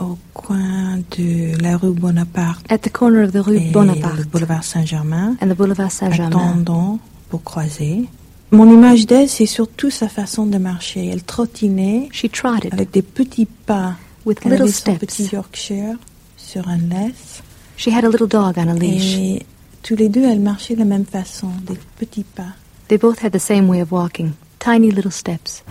au 0.00 0.16
coin 0.34 0.98
de 1.16 1.60
la 1.62 1.76
rue 1.76 1.92
Bonaparte 1.92 2.64
At 2.70 2.78
the 2.78 2.90
corner 2.92 3.24
of 3.24 3.32
the 3.32 3.38
Rue 3.38 3.56
et 3.56 3.66
le 3.66 3.72
Bonaparte 3.72 4.26
boulevard 4.28 4.62
Saint-Germain, 4.62 5.36
and 5.42 5.48
the 5.48 5.56
Boulevard 5.56 5.90
Saint-Germain. 5.90 6.28
attendant 6.28 6.98
pour 7.28 7.42
croiser. 7.42 8.04
Mon 8.52 8.70
image 8.72 9.06
d'elle, 9.06 9.28
c'est 9.28 9.46
surtout 9.46 9.90
sa 9.90 10.08
façon 10.08 10.46
de 10.46 10.58
marcher. 10.58 11.06
Elle 11.06 11.22
trottinait 11.24 12.08
She 12.12 12.30
trotted 12.30 12.72
avec 12.72 12.90
des 12.92 13.02
petits 13.02 13.46
pas. 13.46 13.94
with 14.24 14.38
Elle 14.44 14.52
little 14.52 14.62
avait 14.64 14.72
son 14.72 14.78
steps. 14.78 14.98
petit 14.98 15.28
Yorkshire 15.32 15.96
sur 16.36 16.68
un 16.68 16.78
laisse. 16.78 17.42
She 17.76 17.88
had 17.88 18.04
a 18.04 18.08
little 18.08 18.28
dog 18.28 18.54
on 18.58 18.68
a 18.68 18.74
leash. 18.74 19.16
Et 19.16 19.46
tous 19.82 19.96
les 19.96 20.08
deux, 20.08 20.24
elles 20.24 20.40
marchaient 20.40 20.74
de 20.74 20.80
la 20.80 20.84
même 20.84 21.04
façon, 21.04 21.48
des 21.66 21.78
petits 21.98 22.24
pas. 22.24 22.54
They 22.88 22.98
both 22.98 23.24
had 23.24 23.32
the 23.32 23.40
same 23.40 23.68
way 23.68 23.82
of 23.82 23.90
walking, 23.90 24.32
tiny 24.60 24.90
little 24.92 25.10
steps. 25.10 25.64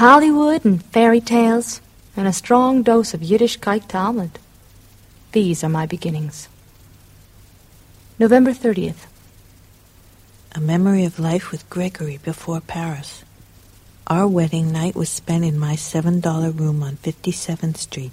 Hollywood 0.00 0.64
and 0.64 0.82
tales, 1.20 1.80
and 2.16 2.26
a 2.26 2.32
strong 2.32 2.82
dose 2.82 3.14
of 3.14 3.22
Yiddish 3.22 3.58
Yiddishkeit 3.58 3.88
Talmud. 3.88 4.38
These 5.32 5.62
are 5.62 5.68
my 5.68 5.86
beginnings. 5.86 6.48
November 8.18 8.52
30th. 8.52 9.06
A 10.54 10.60
memory 10.60 11.04
of 11.04 11.20
life 11.20 11.52
with 11.52 11.70
Gregory 11.70 12.18
before 12.18 12.60
Paris. 12.60 13.24
Our 14.08 14.26
wedding 14.26 14.72
night 14.72 14.96
was 14.96 15.08
spent 15.08 15.44
in 15.44 15.58
my 15.58 15.74
$7 15.74 16.58
room 16.58 16.82
on 16.82 16.96
57th 16.96 17.76
Street, 17.76 18.10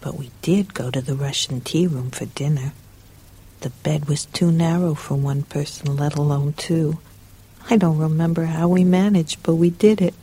but 0.00 0.18
we 0.18 0.32
did 0.42 0.74
go 0.74 0.90
to 0.90 1.00
the 1.00 1.14
Russian 1.14 1.60
tea 1.60 1.86
room 1.86 2.10
for 2.10 2.26
dinner. 2.26 2.72
The 3.60 3.70
bed 3.70 4.08
was 4.08 4.26
too 4.26 4.50
narrow 4.50 4.94
for 4.94 5.14
one 5.14 5.44
person, 5.44 5.96
let 5.96 6.16
alone 6.16 6.54
two. 6.54 6.98
I 7.70 7.76
don't 7.76 7.98
remember 7.98 8.46
how 8.46 8.68
we 8.68 8.82
managed, 8.82 9.42
but 9.42 9.54
we 9.54 9.70
did 9.70 10.00
it. 10.00 10.14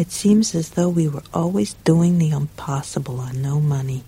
It 0.00 0.10
seems 0.10 0.54
as 0.54 0.70
though 0.70 0.88
we 0.88 1.08
were 1.08 1.24
always 1.34 1.74
doing 1.84 2.16
the 2.16 2.30
impossible 2.30 3.20
on 3.20 3.42
no 3.42 3.60
money. 3.60 4.02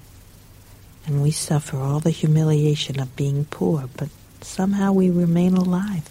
And 1.04 1.22
we 1.22 1.30
suffer 1.30 1.76
all 1.76 2.00
the 2.00 2.08
humiliation 2.08 2.98
of 2.98 3.14
being 3.14 3.44
poor, 3.44 3.90
but 3.98 4.08
somehow 4.40 4.92
we 4.92 5.10
remain 5.10 5.52
alive, 5.52 6.08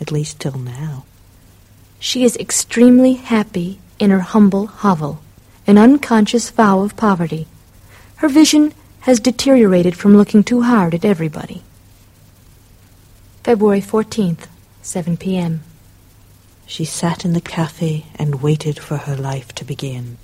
at 0.00 0.12
least 0.12 0.38
till 0.38 0.56
now. 0.56 1.06
She 1.98 2.22
is 2.22 2.36
extremely 2.36 3.14
happy 3.14 3.80
in 3.98 4.10
her 4.10 4.20
humble 4.20 4.68
hovel, 4.68 5.20
an 5.66 5.76
unconscious 5.76 6.48
vow 6.50 6.82
of 6.82 6.96
poverty. 6.96 7.48
Her 8.18 8.28
vision 8.28 8.74
has 9.00 9.18
deteriorated 9.18 9.96
from 9.96 10.16
looking 10.16 10.44
too 10.44 10.62
hard 10.62 10.94
at 10.94 11.04
everybody. 11.04 11.64
February 13.42 13.80
14th, 13.80 14.46
7 14.82 15.16
p.m. 15.16 15.64
She 16.66 16.84
sat 16.84 17.24
in 17.24 17.32
the 17.32 17.40
cafe 17.40 18.04
and 18.18 18.42
waited 18.42 18.78
for 18.80 18.96
her 18.98 19.16
life 19.16 19.52
to 19.54 19.64
begin. 19.64 20.16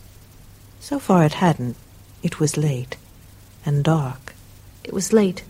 So 0.80 0.99
far 0.99 1.25
it 1.25 1.34
hadn't. 1.34 1.76
It 2.22 2.40
was 2.40 2.56
late 2.56 2.96
and 3.64 3.82
dark. 3.84 4.34
It 4.84 4.92
was 4.92 5.12
late 5.12 5.44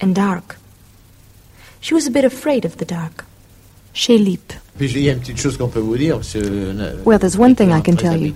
and 0.00 0.14
dark. 0.14 0.56
She 1.80 1.94
was 1.94 2.06
a 2.06 2.10
bit 2.10 2.24
afraid 2.24 2.64
of 2.64 2.76
the 2.78 2.84
dark. 2.86 3.24
Chez 3.92 4.18
Lipp. 4.18 4.52
Puis 4.78 4.86
il 4.94 5.02
y 5.02 5.10
a 5.10 5.12
une 5.12 5.18
petite 5.18 5.36
chose 5.38 5.56
qu'on 5.58 5.68
peut 5.68 5.80
vous 5.80 5.96
dire. 5.98 6.16
parce 6.16 6.32
que, 6.34 6.38
euh, 6.38 6.94
Well, 7.04 7.18
there's 7.18 7.36
one 7.36 7.54
thing 7.56 7.70
I 7.70 7.82
can 7.82 7.96
très 7.96 8.08
tell 8.08 8.16
you. 8.22 8.32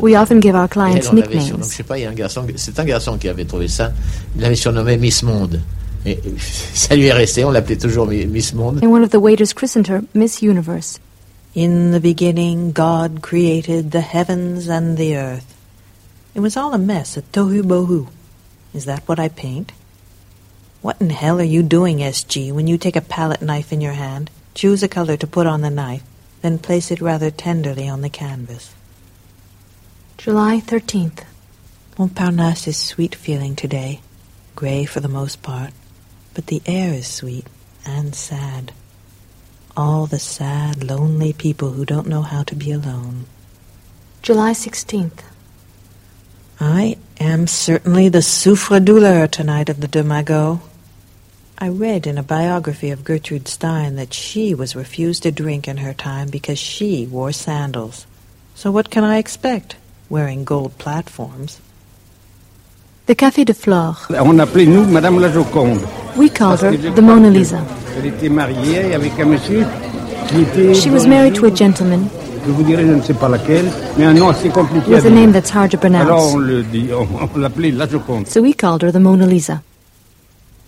We 0.00 0.16
often 0.16 0.40
give 0.40 0.54
our 0.54 0.66
Et 0.66 0.68
clients 0.68 0.96
elle, 0.96 1.08
on 1.08 1.16
l'avait 1.16 1.38
surnommé- 1.40 1.42
nicknames. 1.42 1.64
Je 6.06 6.44
sais 6.44 6.88
pas, 6.88 6.94
il 6.94 7.02
y 7.02 7.10
a 7.10 7.14
un 7.14 7.18
garçon, 7.18 7.32
c'est 7.34 7.42
un 7.42 7.52
garçon 7.52 7.66
qui 7.66 7.72
avait 7.72 7.76
trouvé 7.76 7.92
ça. 7.92 8.06
Il 8.06 8.06
l'avait 8.06 8.06
surnommé 8.06 8.26
Miss 8.26 8.52
Monde. 8.52 8.76
Et 8.76 8.78
ça 8.78 8.80
lui 8.80 8.80
est 8.80 8.80
resté, 8.80 8.80
on 8.80 8.80
l'appelait 8.80 8.80
toujours 8.80 8.80
Miss 8.80 8.80
Monde. 8.80 8.80
And 8.82 8.90
one 8.90 9.02
of 9.02 9.10
the 9.10 9.20
waiters 9.20 9.52
christened 9.52 9.88
her 9.88 10.02
Miss 10.14 10.42
Universe. 10.42 10.98
In 11.54 11.90
the 11.90 12.00
beginning, 12.00 12.72
God 12.72 13.22
created 13.22 13.90
the 13.90 14.02
heavens 14.02 14.68
and 14.68 14.96
the 14.96 15.16
earth. 15.16 15.54
It 16.34 16.40
was 16.40 16.56
all 16.56 16.74
a 16.74 16.78
mess, 16.78 17.16
a 17.16 17.22
tohu 17.22 17.62
bohu. 17.62 18.08
Is 18.74 18.84
that 18.84 19.08
what 19.08 19.18
I 19.18 19.28
paint? 19.28 19.72
What 20.82 21.00
in 21.00 21.08
hell 21.10 21.40
are 21.40 21.42
you 21.42 21.62
doing, 21.62 21.98
SG, 21.98 22.52
when 22.52 22.66
you 22.66 22.76
take 22.76 22.94
a 22.94 23.00
palette 23.00 23.40
knife 23.40 23.72
in 23.72 23.80
your 23.80 23.94
hand, 23.94 24.30
choose 24.54 24.82
a 24.82 24.88
color 24.88 25.16
to 25.16 25.26
put 25.26 25.46
on 25.46 25.62
the 25.62 25.70
knife, 25.70 26.02
then 26.42 26.58
place 26.58 26.90
it 26.90 27.00
rather 27.00 27.30
tenderly 27.30 27.88
on 27.88 28.02
the 28.02 28.10
canvas? 28.10 28.74
July 30.18 30.60
13th. 30.60 31.24
Montparnasse 31.98 32.68
is 32.68 32.76
sweet 32.76 33.14
feeling 33.14 33.56
today, 33.56 34.00
gray 34.54 34.84
for 34.84 35.00
the 35.00 35.08
most 35.08 35.40
part, 35.40 35.72
but 36.36 36.48
the 36.48 36.60
air 36.66 36.92
is 36.92 37.06
sweet 37.06 37.46
and 37.86 38.14
sad. 38.14 38.70
All 39.74 40.04
the 40.04 40.18
sad, 40.18 40.84
lonely 40.84 41.32
people 41.32 41.70
who 41.70 41.86
don't 41.86 42.06
know 42.06 42.20
how 42.20 42.42
to 42.42 42.54
be 42.54 42.70
alone. 42.70 43.24
July 44.20 44.52
16th. 44.52 45.22
I 46.60 46.98
am 47.18 47.46
certainly 47.46 48.10
the 48.10 48.18
souffre-douleur 48.18 49.28
tonight 49.28 49.70
of 49.70 49.80
the 49.80 49.88
Deux 49.88 50.02
Magots. 50.02 50.60
I 51.56 51.68
read 51.70 52.06
in 52.06 52.18
a 52.18 52.22
biography 52.22 52.90
of 52.90 53.02
Gertrude 53.02 53.48
Stein 53.48 53.96
that 53.96 54.12
she 54.12 54.54
was 54.54 54.76
refused 54.76 55.24
a 55.24 55.32
drink 55.32 55.66
in 55.66 55.78
her 55.78 55.94
time 55.94 56.28
because 56.28 56.58
she 56.58 57.06
wore 57.06 57.32
sandals. 57.32 58.06
So 58.54 58.70
what 58.70 58.90
can 58.90 59.04
I 59.04 59.16
expect, 59.16 59.76
wearing 60.10 60.44
gold 60.44 60.76
platforms? 60.76 61.62
The 63.06 63.14
Café 63.14 63.46
de 63.46 63.54
Flore. 63.54 63.96
On 64.10 64.38
appelait 64.38 64.68
nous 64.68 64.86
Madame 64.86 65.18
la 65.18 65.30
Joconde. 65.30 66.05
We 66.16 66.30
called 66.30 66.60
her 66.60 66.70
Parce 66.70 66.76
que 66.76 66.88
je 66.88 66.94
the 66.94 67.02
Mona 67.02 67.30
Lisa. 67.30 67.60
Elle 67.98 68.06
était 68.06 68.28
mariée 68.28 68.94
avec 68.94 69.18
un 69.20 69.26
monsieur 69.26 69.64
qui 70.28 70.42
était. 70.42 70.74
She 70.74 70.88
was 70.88 71.06
married 71.06 71.34
to 71.34 71.46
a 71.46 71.54
gentleman 71.54 72.08
Je 72.46 72.52
vous 72.52 72.62
dirai, 72.62 72.86
je 72.86 72.92
ne 72.92 73.02
sais 73.02 73.14
pas 73.14 73.28
laquelle, 73.28 73.66
mais 73.98 74.04
un 74.04 74.14
nom 74.14 74.28
assez 74.28 74.48
compliqué. 74.50 74.92
à 74.92 74.96
with 74.96 75.06
a 75.06 75.10
name 75.10 75.32
that's 75.32 75.50
hard 75.50 75.70
to 75.70 75.78
pronounce. 75.78 76.34
le 76.36 76.62
dit, 76.62 76.90
on, 76.92 77.06
on 77.34 77.38
l'appelait 77.38 77.72
la 77.72 77.88
Joconde. 77.88 78.28
So 78.28 78.40
we 78.40 78.54
called 78.54 78.82
her 78.82 78.92
the 78.92 79.00
Mona 79.00 79.26
Lisa. 79.26 79.62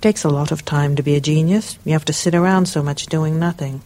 Takes 0.00 0.24
a 0.24 0.28
lot 0.28 0.52
of 0.52 0.64
time 0.64 0.94
to 0.96 1.02
be 1.02 1.14
a 1.16 1.20
genius. 1.20 1.78
You 1.84 1.92
have 1.92 2.04
to 2.06 2.12
sit 2.12 2.34
around 2.34 2.66
so 2.66 2.82
much 2.82 3.06
doing 3.06 3.38
nothing. 3.38 3.80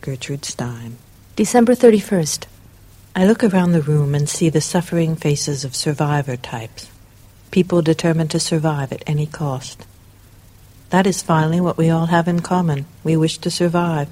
Gertrude 0.00 0.44
Stein. 0.44 0.96
December 1.36 1.74
31st. 1.74 2.46
I 3.16 3.26
look 3.26 3.42
around 3.42 3.72
the 3.72 3.82
room 3.82 4.14
and 4.14 4.28
see 4.28 4.48
the 4.48 4.60
suffering 4.60 5.16
faces 5.16 5.64
of 5.64 5.74
survivor 5.74 6.36
types. 6.36 6.88
People 7.50 7.82
determined 7.82 8.30
to 8.30 8.38
survive 8.38 8.92
at 8.92 9.02
any 9.06 9.26
cost. 9.26 9.87
That 10.90 11.06
is 11.06 11.22
finally 11.22 11.60
what 11.60 11.76
we 11.76 11.90
all 11.90 12.06
have 12.06 12.28
in 12.28 12.40
common. 12.40 12.86
We 13.04 13.16
wish 13.16 13.38
to 13.38 13.50
survive. 13.50 14.08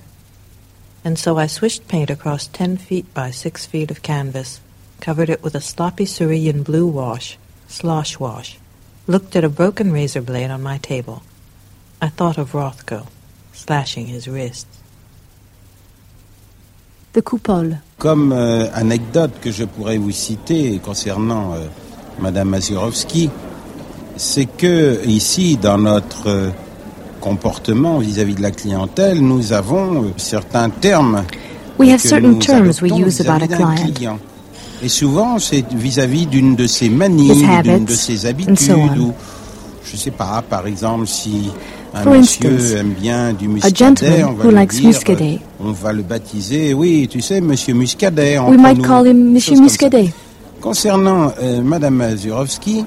And 1.04 1.18
so 1.18 1.38
I 1.38 1.46
swished 1.46 1.88
paint 1.88 2.10
across 2.10 2.48
ten 2.48 2.76
feet 2.76 3.12
by 3.14 3.30
six 3.30 3.64
feet 3.64 3.90
of 3.90 4.02
canvas, 4.02 4.60
covered 5.00 5.30
it 5.30 5.42
with 5.42 5.54
a 5.54 5.60
sloppy 5.60 6.04
cerulean 6.04 6.62
blue 6.62 6.86
wash, 6.86 7.38
slosh 7.68 8.18
wash, 8.18 8.58
looked 9.06 9.36
at 9.36 9.44
a 9.44 9.48
broken 9.48 9.92
razor 9.92 10.20
blade 10.20 10.50
on 10.50 10.62
my 10.62 10.78
table. 10.78 11.22
I 12.02 12.08
thought 12.08 12.38
of 12.38 12.52
Rothko, 12.52 13.06
slashing 13.52 14.06
his 14.06 14.28
wrists. 14.28 14.66
The 17.14 17.22
Coupole. 17.22 17.78
Comme 17.98 18.32
euh, 18.32 18.68
anecdote 18.74 19.40
que 19.40 19.50
je 19.50 19.64
pourrais 19.64 19.96
vous 19.96 20.10
citer 20.12 20.78
concernant 20.80 21.54
euh, 21.54 21.68
Madame 22.18 22.50
Masurovsky, 22.50 23.30
c'est 24.16 24.44
que 24.44 25.02
ici, 25.06 25.56
dans 25.56 25.78
notre 25.78 26.28
euh, 26.28 26.50
comportement 27.20 27.98
vis-à-vis 27.98 28.35
de 28.35 28.42
la 28.42 28.50
clientèle, 28.50 29.20
nous 29.20 29.52
avons 29.52 30.05
euh, 30.05 30.07
certains 30.16 30.70
termes 30.70 31.24
We 31.79 31.90
have 31.90 32.00
que 32.02 32.09
certain 32.09 32.29
nous 32.29 32.38
terms 32.38 32.81
we 32.83 32.92
use 32.92 33.20
about 33.20 33.44
a 33.44 33.48
client. 33.48 33.92
client. 33.94 34.18
Et 34.83 34.88
souvent, 34.88 35.38
c'est 35.38 35.64
vis-à-vis 35.72 36.26
d'une 36.26 36.55
de 36.55 36.66
ses 36.66 36.88
manies, 36.88 37.33
d'une 37.62 37.85
de 37.85 37.92
ses 37.92 38.16
so 38.18 38.29
habitudes, 38.29 38.70
on. 38.70 39.00
ou 39.00 39.12
je 39.85 39.96
sais 39.96 40.11
pas, 40.11 40.42
par 40.48 40.66
exemple, 40.66 41.07
si 41.07 41.50
un 41.94 42.02
For 42.02 42.12
monsieur 42.12 42.50
instance, 42.50 42.72
aime 42.72 42.92
bien 42.92 43.33
du 43.33 43.48
muscadet, 43.48 44.24
on 44.24 44.33
va 44.33 44.44
who 44.44 44.50
likes 44.50 44.74
dire, 44.74 44.87
muscadet. 44.88 45.38
euh, 45.40 45.64
on 45.64 45.72
va 45.72 45.92
le 45.92 46.02
baptiser, 46.02 46.74
oui, 46.74 47.09
tu 47.11 47.20
sais, 47.20 47.40
Monsieur 47.40 47.74
Muscadet. 47.74 48.38
We 48.38 48.59
might 48.59 48.83
call 48.83 49.07
him 49.07 49.33
Monsieur. 49.33 49.59
Muscadet. 49.61 50.11
Concernant 50.61 51.33
euh, 51.40 51.62
Madame 51.62 51.94
Mazurovsky, 51.94 52.85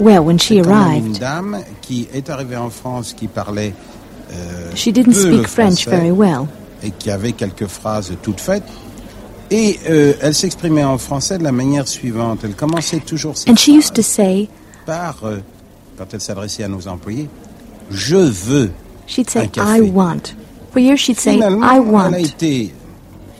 Well, 0.00 0.20
when 0.24 0.38
she 0.38 0.52
même 0.52 0.64
une 0.66 0.72
arrived, 0.72 1.18
dame 1.18 1.58
qui 1.80 2.08
est 2.14 2.30
arrivée 2.30 2.56
en 2.56 2.70
France, 2.70 3.14
qui 3.14 3.26
parlait 3.26 3.74
euh, 4.32 4.70
she 4.74 4.88
didn't 4.92 5.12
peu 5.12 5.28
le 5.30 5.36
speak 5.38 5.46
French 5.48 5.82
français 5.84 5.90
very 5.90 6.10
well. 6.12 6.46
et 6.82 6.90
qui 6.92 7.10
avait 7.10 7.32
quelques 7.32 7.66
phrases 7.66 8.12
toutes 8.22 8.40
faites. 8.40 8.62
Et 9.50 9.78
euh, 9.88 10.12
elle 10.20 10.34
s'exprimait 10.34 10.84
en 10.84 10.98
français 10.98 11.38
de 11.38 11.42
la 11.42 11.52
manière 11.52 11.88
suivante. 11.88 12.40
Elle 12.44 12.54
commençait 12.54 13.00
toujours 13.00 13.36
ses 13.36 13.50
And 13.50 13.56
she 13.56 13.68
used 13.70 13.94
to 13.94 14.02
say, 14.02 14.48
par, 14.86 15.16
euh, 15.24 15.38
quand 15.96 16.04
elle 16.12 16.20
s'adressait 16.20 16.64
à 16.64 16.68
nos 16.68 16.86
employés, 16.86 17.28
je 17.90 18.16
veux. 18.16 18.70
she'd 19.06 19.26
Un 19.34 19.40
say, 19.40 19.48
café. 19.48 19.78
I 19.78 19.90
want. 19.90 20.34
For 20.70 20.80
years 20.80 20.98
she'd 21.00 21.18
say, 21.18 21.32
Finalement, 21.32 21.66
I 21.66 21.76
elle 21.76 21.80
want. 21.90 22.12
a 22.12 22.18
été, 22.20 22.72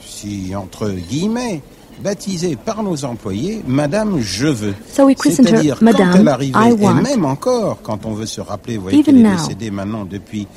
si 0.03 0.53
entre 0.55 0.89
guillemets, 0.89 1.61
baptisée 2.01 2.55
par 2.55 2.83
nos 2.83 3.05
employés 3.05 3.61
Madame 3.67 4.19
Je 4.19 4.47
veux. 4.47 4.73
So 4.91 5.05
we 5.05 5.15
christened 5.15 5.47
her 5.49 5.51
C'est-à-dire 5.55 5.77
Madame 5.81 6.11
quand 6.13 6.19
elle 6.19 6.27
arrivait, 6.27 6.69
et 6.81 6.93
même 7.01 7.25
encore, 7.25 7.81
quand 7.81 8.05
on 8.05 8.13
veut 8.13 8.25
se 8.25 8.41
rappeler, 8.41 8.77
vous 8.77 8.83
voyez 8.83 9.03
qu'elle 9.03 9.17
est 9.25 9.31
décédée 9.31 9.71
maintenant 9.71 10.05
depuis 10.05 10.47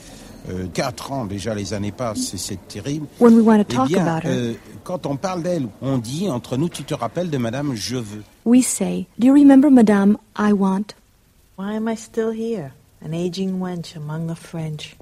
euh, 0.50 0.66
quatre 0.74 1.12
ans, 1.12 1.24
déjà 1.24 1.54
les 1.54 1.72
années 1.72 1.92
passent, 1.92 2.34
c'est 2.36 2.66
terrible. 2.66 3.06
When 3.20 3.34
we 3.36 3.44
want 3.46 3.58
to 3.58 3.66
Eh 3.70 3.74
talk 3.74 3.86
bien, 3.88 4.04
about 4.06 4.26
her, 4.26 4.32
euh, 4.32 4.52
quand 4.82 5.06
on 5.06 5.16
parle 5.16 5.42
d'elle, 5.42 5.68
on 5.80 5.98
dit 5.98 6.28
entre 6.28 6.56
nous, 6.56 6.68
tu 6.68 6.82
te 6.82 6.94
rappelles 6.94 7.30
de 7.30 7.38
Madame 7.38 7.74
Je 7.74 7.96
veux. 7.96 8.22
we 8.44 8.60
say, 8.64 9.06
Do 9.18 9.28
you 9.28 9.34
remember 9.34 9.70
Madame 9.70 10.16
I 10.36 10.52
want? 10.52 10.94
Why 11.56 11.74
am 11.76 11.86
I 11.88 11.94
still 11.96 12.32
here, 12.32 12.72
an 13.04 13.12
aging 13.14 13.60
wench 13.60 13.94
among 13.94 14.26
the 14.26 14.34
French? 14.36 14.96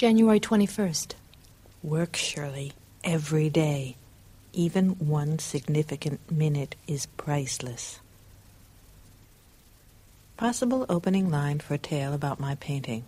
January 0.00 0.40
21st. 0.40 1.12
Work, 1.82 2.16
Shirley, 2.16 2.72
every 3.04 3.50
day. 3.50 3.96
Even 4.54 4.92
one 4.92 5.38
significant 5.38 6.20
minute 6.32 6.74
is 6.86 7.04
priceless. 7.18 8.00
Possible 10.38 10.86
opening 10.88 11.28
line 11.30 11.58
for 11.58 11.74
a 11.74 11.78
tale 11.92 12.14
about 12.14 12.40
my 12.40 12.54
painting. 12.54 13.04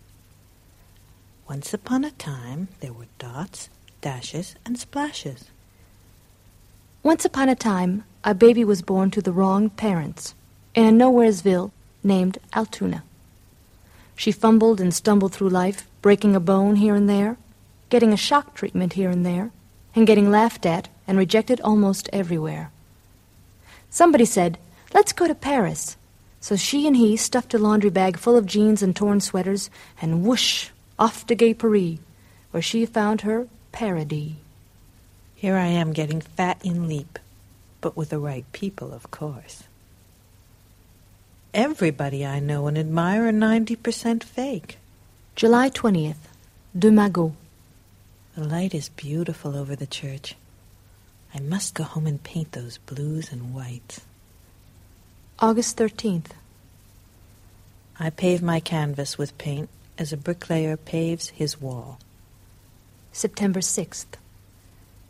Once 1.48 1.72
upon 1.72 2.04
a 2.04 2.10
time, 2.10 2.68
there 2.80 2.92
were 2.92 3.06
dots, 3.18 3.70
dashes, 4.02 4.54
and 4.66 4.78
splashes. 4.78 5.46
Once 7.02 7.24
upon 7.24 7.48
a 7.48 7.56
time, 7.56 8.04
a 8.22 8.34
baby 8.34 8.64
was 8.66 8.82
born 8.82 9.10
to 9.12 9.22
the 9.22 9.32
wrong 9.32 9.70
parents 9.70 10.34
in 10.74 10.84
a 10.84 11.04
nowheresville 11.04 11.70
named 12.04 12.36
Altoona. 12.52 13.02
She 14.16 14.32
fumbled 14.32 14.80
and 14.80 14.94
stumbled 14.94 15.32
through 15.32 15.48
life, 15.48 15.86
breaking 16.00 16.36
a 16.36 16.40
bone 16.40 16.76
here 16.76 16.94
and 16.94 17.08
there, 17.08 17.36
getting 17.88 18.12
a 18.12 18.16
shock 18.16 18.54
treatment 18.54 18.94
here 18.94 19.10
and 19.10 19.24
there, 19.24 19.50
and 19.94 20.06
getting 20.06 20.30
laughed 20.30 20.66
at 20.66 20.88
and 21.06 21.18
rejected 21.18 21.60
almost 21.60 22.08
everywhere. 22.12 22.70
Somebody 23.90 24.24
said, 24.24 24.58
Let's 24.94 25.12
go 25.12 25.26
to 25.26 25.34
Paris. 25.34 25.96
So 26.40 26.56
she 26.56 26.86
and 26.86 26.96
he 26.96 27.16
stuffed 27.16 27.54
a 27.54 27.58
laundry 27.58 27.90
bag 27.90 28.18
full 28.18 28.36
of 28.36 28.46
jeans 28.46 28.82
and 28.82 28.96
torn 28.96 29.20
sweaters, 29.20 29.70
and 30.00 30.24
whoosh, 30.24 30.70
off 30.98 31.26
to 31.26 31.34
Gay 31.34 31.54
Paris, 31.54 31.98
where 32.50 32.62
she 32.62 32.84
found 32.84 33.20
her 33.22 33.48
paradis. 33.70 34.32
Here 35.34 35.56
I 35.56 35.66
am 35.66 35.92
getting 35.92 36.20
fat 36.20 36.58
in 36.64 36.88
Lipp, 36.88 37.18
but 37.80 37.96
with 37.96 38.10
the 38.10 38.18
right 38.18 38.44
people, 38.52 38.92
of 38.92 39.10
course. 39.10 39.64
Everybody 41.54 42.24
I 42.24 42.40
know 42.40 42.66
and 42.66 42.78
admire 42.78 43.28
are 43.28 43.32
90% 43.32 44.24
fake. 44.24 44.78
July 45.36 45.68
20th. 45.68 46.16
Deux 46.78 46.90
Magots. 46.90 47.34
The 48.34 48.44
light 48.44 48.72
is 48.72 48.88
beautiful 48.88 49.54
over 49.54 49.76
the 49.76 49.86
church. 49.86 50.34
I 51.34 51.40
must 51.40 51.74
go 51.74 51.84
home 51.84 52.06
and 52.06 52.22
paint 52.22 52.52
those 52.52 52.78
blues 52.78 53.30
and 53.30 53.52
whites. 53.54 54.00
August 55.40 55.76
13th. 55.76 56.30
I 58.00 58.08
pave 58.08 58.40
my 58.40 58.58
canvas 58.58 59.18
with 59.18 59.36
paint 59.36 59.68
as 59.98 60.10
a 60.10 60.16
bricklayer 60.16 60.78
paves 60.78 61.28
his 61.28 61.60
wall. 61.60 61.98
September 63.12 63.60
6th. 63.60 64.06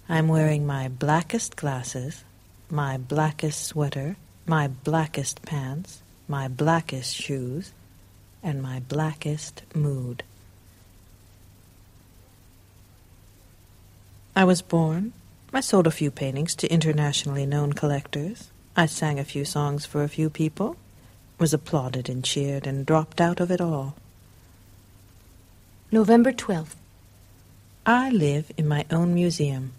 I'm 0.08 0.26
wearing 0.26 0.66
my 0.66 0.88
blackest 0.88 1.54
glasses, 1.54 2.24
my 2.68 2.98
blackest 2.98 3.64
sweater, 3.64 4.16
my 4.44 4.66
blackest 4.66 5.42
pants, 5.42 6.02
my 6.32 6.48
blackest 6.48 7.14
shoes, 7.14 7.72
and 8.42 8.62
my 8.62 8.80
blackest 8.80 9.62
mood. 9.74 10.22
I 14.34 14.44
was 14.44 14.62
born. 14.62 15.12
I 15.52 15.60
sold 15.60 15.86
a 15.86 15.90
few 15.90 16.10
paintings 16.10 16.54
to 16.54 16.72
internationally 16.72 17.44
known 17.44 17.74
collectors. 17.74 18.48
I 18.74 18.86
sang 18.86 19.18
a 19.18 19.24
few 19.32 19.44
songs 19.44 19.84
for 19.84 20.02
a 20.02 20.08
few 20.08 20.30
people, 20.30 20.76
was 21.38 21.52
applauded 21.52 22.08
and 22.08 22.24
cheered, 22.24 22.66
and 22.66 22.86
dropped 22.86 23.20
out 23.20 23.38
of 23.38 23.50
it 23.50 23.60
all. 23.60 23.94
November 25.90 26.32
12th. 26.32 26.76
I 27.84 28.08
live 28.08 28.50
in 28.56 28.66
my 28.66 28.86
own 28.90 29.12
museum. 29.12 29.74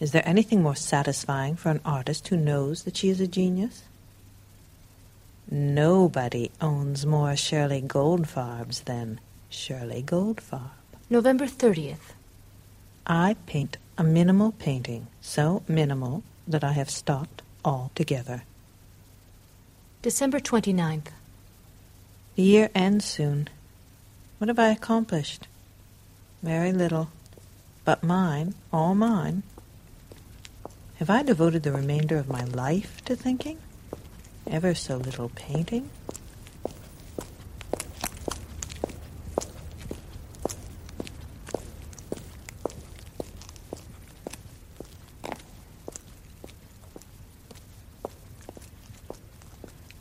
Is 0.00 0.10
there 0.10 0.28
anything 0.28 0.64
more 0.64 0.74
satisfying 0.74 1.54
for 1.54 1.70
an 1.70 1.80
artist 1.84 2.26
who 2.26 2.36
knows 2.36 2.82
that 2.82 2.96
she 2.96 3.08
is 3.08 3.20
a 3.20 3.28
genius? 3.28 3.84
Nobody 5.52 6.52
owns 6.60 7.04
more 7.04 7.34
Shirley 7.34 7.82
Goldfarbs 7.82 8.84
than 8.84 9.18
Shirley 9.48 10.00
Goldfarb. 10.00 10.70
November 11.10 11.46
30th. 11.46 12.14
I 13.04 13.34
paint 13.46 13.76
a 13.98 14.04
minimal 14.04 14.52
painting, 14.52 15.08
so 15.20 15.64
minimal 15.66 16.22
that 16.46 16.62
I 16.62 16.70
have 16.74 16.88
stopped 16.88 17.42
altogether. 17.64 18.44
December 20.02 20.38
29th. 20.38 21.08
The 22.36 22.42
year 22.44 22.70
ends 22.72 23.04
soon. 23.04 23.48
What 24.38 24.46
have 24.46 24.58
I 24.60 24.68
accomplished? 24.68 25.48
Very 26.44 26.70
little. 26.70 27.10
But 27.84 28.04
mine, 28.04 28.54
all 28.72 28.94
mine. 28.94 29.42
Have 31.00 31.10
I 31.10 31.24
devoted 31.24 31.64
the 31.64 31.72
remainder 31.72 32.18
of 32.18 32.28
my 32.28 32.44
life 32.44 33.04
to 33.06 33.16
thinking? 33.16 33.58
Ever 34.46 34.74
so 34.74 34.96
little 34.96 35.30
painting? 35.34 35.90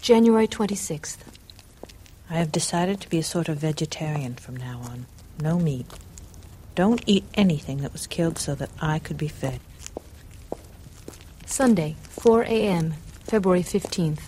January 0.02 0.47
26th. 0.47 1.17
I 2.32 2.34
have 2.34 2.52
decided 2.52 2.99
to 3.02 3.10
be 3.10 3.19
a 3.19 3.23
sort 3.23 3.47
of 3.47 3.58
vegetarian 3.58 4.34
from 4.34 4.56
now 4.56 4.82
on. 4.84 5.06
No 5.39 5.60
meat. 5.60 5.86
Don't 6.73 7.04
eat 7.06 7.25
anything 7.36 7.82
that 7.82 7.93
was 7.93 8.08
killed 8.08 8.39
so 8.39 8.56
that 8.56 8.71
I 8.82 8.97
could 8.97 9.17
be 9.17 9.28
fed. 9.28 9.60
Sunday, 11.45 11.95
4 12.10 12.43
a.m., 12.43 12.95
February 13.29 13.61
15th. 13.61 14.21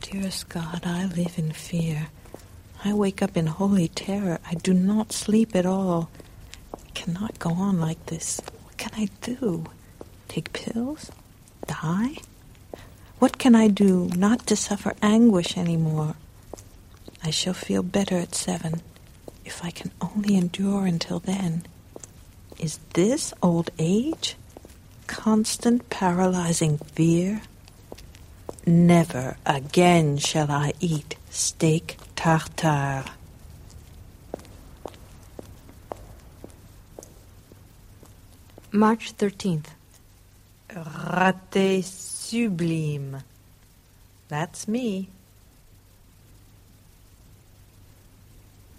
Dearest 0.00 0.48
God, 0.48 0.84
I 0.86 1.04
live 1.04 1.34
in 1.36 1.52
fear. 1.52 2.06
I 2.82 2.94
wake 2.94 3.20
up 3.20 3.36
in 3.36 3.46
holy 3.46 3.88
terror. 3.88 4.38
I 4.50 4.54
do 4.54 4.72
not 4.72 5.12
sleep 5.12 5.54
at 5.54 5.66
all. 5.66 6.08
I 6.72 6.88
cannot 6.94 7.38
go 7.38 7.50
on 7.50 7.78
like 7.78 8.06
this. 8.06 8.40
What 8.64 8.78
can 8.78 8.92
I 8.96 9.10
do? 9.20 9.66
Take 10.28 10.54
pills? 10.54 11.10
Die? 11.66 12.16
What 13.18 13.36
can 13.36 13.54
I 13.54 13.68
do 13.68 14.08
not 14.16 14.46
to 14.46 14.56
suffer 14.56 14.94
anguish 15.02 15.58
any 15.58 15.76
more? 15.76 16.14
I 17.22 17.28
shall 17.28 17.52
feel 17.52 17.82
better 17.82 18.16
at 18.16 18.34
seven, 18.34 18.80
if 19.44 19.62
I 19.62 19.68
can 19.70 19.90
only 20.00 20.36
endure 20.36 20.86
until 20.86 21.18
then. 21.18 21.64
Is 22.58 22.80
this 22.94 23.34
old 23.42 23.68
age? 23.78 24.36
Constant 25.06 25.90
paralyzing 25.90 26.78
fear? 26.78 27.42
Never 28.70 29.36
again 29.44 30.16
shall 30.16 30.48
I 30.48 30.74
eat 30.78 31.16
steak 31.28 31.96
tartare. 32.14 33.04
March 38.70 39.16
13th. 39.16 39.70
Raté 40.68 41.82
sublime. 41.82 43.24
That's 44.28 44.68
me. 44.68 45.08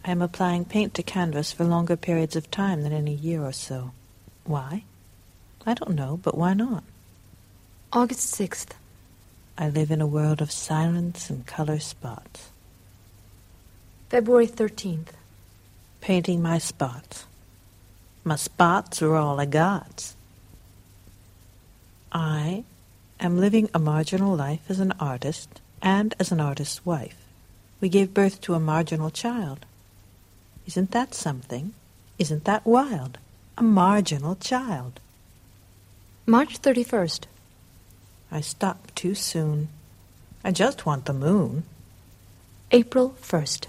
I 0.05 0.11
am 0.11 0.21
applying 0.21 0.63
paint 0.63 0.93
to 0.93 1.03
canvas 1.03 1.51
for 1.51 1.65
longer 1.65 1.97
periods 1.97 2.37
of 2.37 2.49
time 2.49 2.83
than 2.83 2.93
in 2.93 3.09
a 3.09 3.11
year 3.11 3.43
or 3.43 3.51
so. 3.51 3.91
Why? 4.45 4.85
I 5.65 5.73
don't 5.73 5.95
know, 5.95 6.15
but 6.23 6.37
why 6.37 6.53
not? 6.53 6.85
August 7.91 8.33
6th. 8.39 8.69
I 9.61 9.69
live 9.69 9.91
in 9.91 10.01
a 10.01 10.07
world 10.07 10.41
of 10.41 10.51
silence 10.51 11.29
and 11.29 11.45
color 11.45 11.77
spots. 11.77 12.49
February 14.09 14.47
13th. 14.47 15.09
Painting 16.01 16.41
my 16.41 16.57
spots. 16.57 17.25
My 18.23 18.37
spots 18.37 19.03
are 19.03 19.15
all 19.15 19.39
I 19.39 19.45
got. 19.45 20.15
I 22.11 22.63
am 23.19 23.39
living 23.39 23.69
a 23.71 23.77
marginal 23.77 24.35
life 24.35 24.61
as 24.67 24.79
an 24.79 24.93
artist 24.99 25.61
and 25.79 26.15
as 26.19 26.31
an 26.31 26.39
artist's 26.39 26.83
wife. 26.83 27.17
We 27.79 27.87
gave 27.87 28.15
birth 28.15 28.41
to 28.41 28.55
a 28.55 28.59
marginal 28.59 29.11
child. 29.11 29.67
Isn't 30.65 30.89
that 30.89 31.13
something? 31.13 31.75
Isn't 32.17 32.45
that 32.45 32.65
wild? 32.65 33.19
A 33.59 33.61
marginal 33.61 34.33
child. 34.37 34.99
March 36.25 36.59
31st. 36.63 37.25
I 38.31 38.39
stopped 38.41 38.95
too 38.95 39.13
soon. 39.13 39.67
I 40.43 40.51
just 40.51 40.85
want 40.85 41.05
the 41.05 41.13
moon. 41.13 41.63
April 42.71 43.15
1st. 43.21 43.65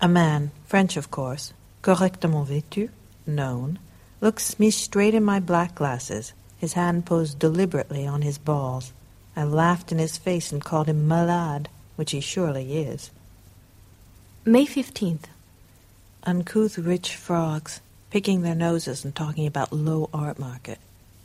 A 0.00 0.08
man, 0.08 0.52
French 0.66 0.96
of 0.96 1.10
course, 1.10 1.52
correctement 1.82 2.48
vêtu, 2.48 2.90
known, 3.26 3.80
looks 4.20 4.58
me 4.60 4.70
straight 4.70 5.14
in 5.14 5.24
my 5.24 5.40
black 5.40 5.74
glasses, 5.74 6.32
his 6.56 6.74
hand 6.74 7.04
posed 7.04 7.38
deliberately 7.40 8.06
on 8.06 8.22
his 8.22 8.38
balls. 8.38 8.92
I 9.34 9.42
laughed 9.42 9.90
in 9.90 9.98
his 9.98 10.16
face 10.16 10.52
and 10.52 10.64
called 10.64 10.86
him 10.86 11.08
malade, 11.08 11.68
which 11.96 12.12
he 12.12 12.20
surely 12.20 12.78
is. 12.78 13.10
May 14.44 14.66
15th. 14.66 15.24
Uncouth 16.22 16.78
rich 16.78 17.16
frogs, 17.16 17.80
picking 18.10 18.42
their 18.42 18.54
noses 18.54 19.04
and 19.04 19.14
talking 19.14 19.46
about 19.46 19.72
low 19.72 20.08
art 20.14 20.38
market. 20.38 20.78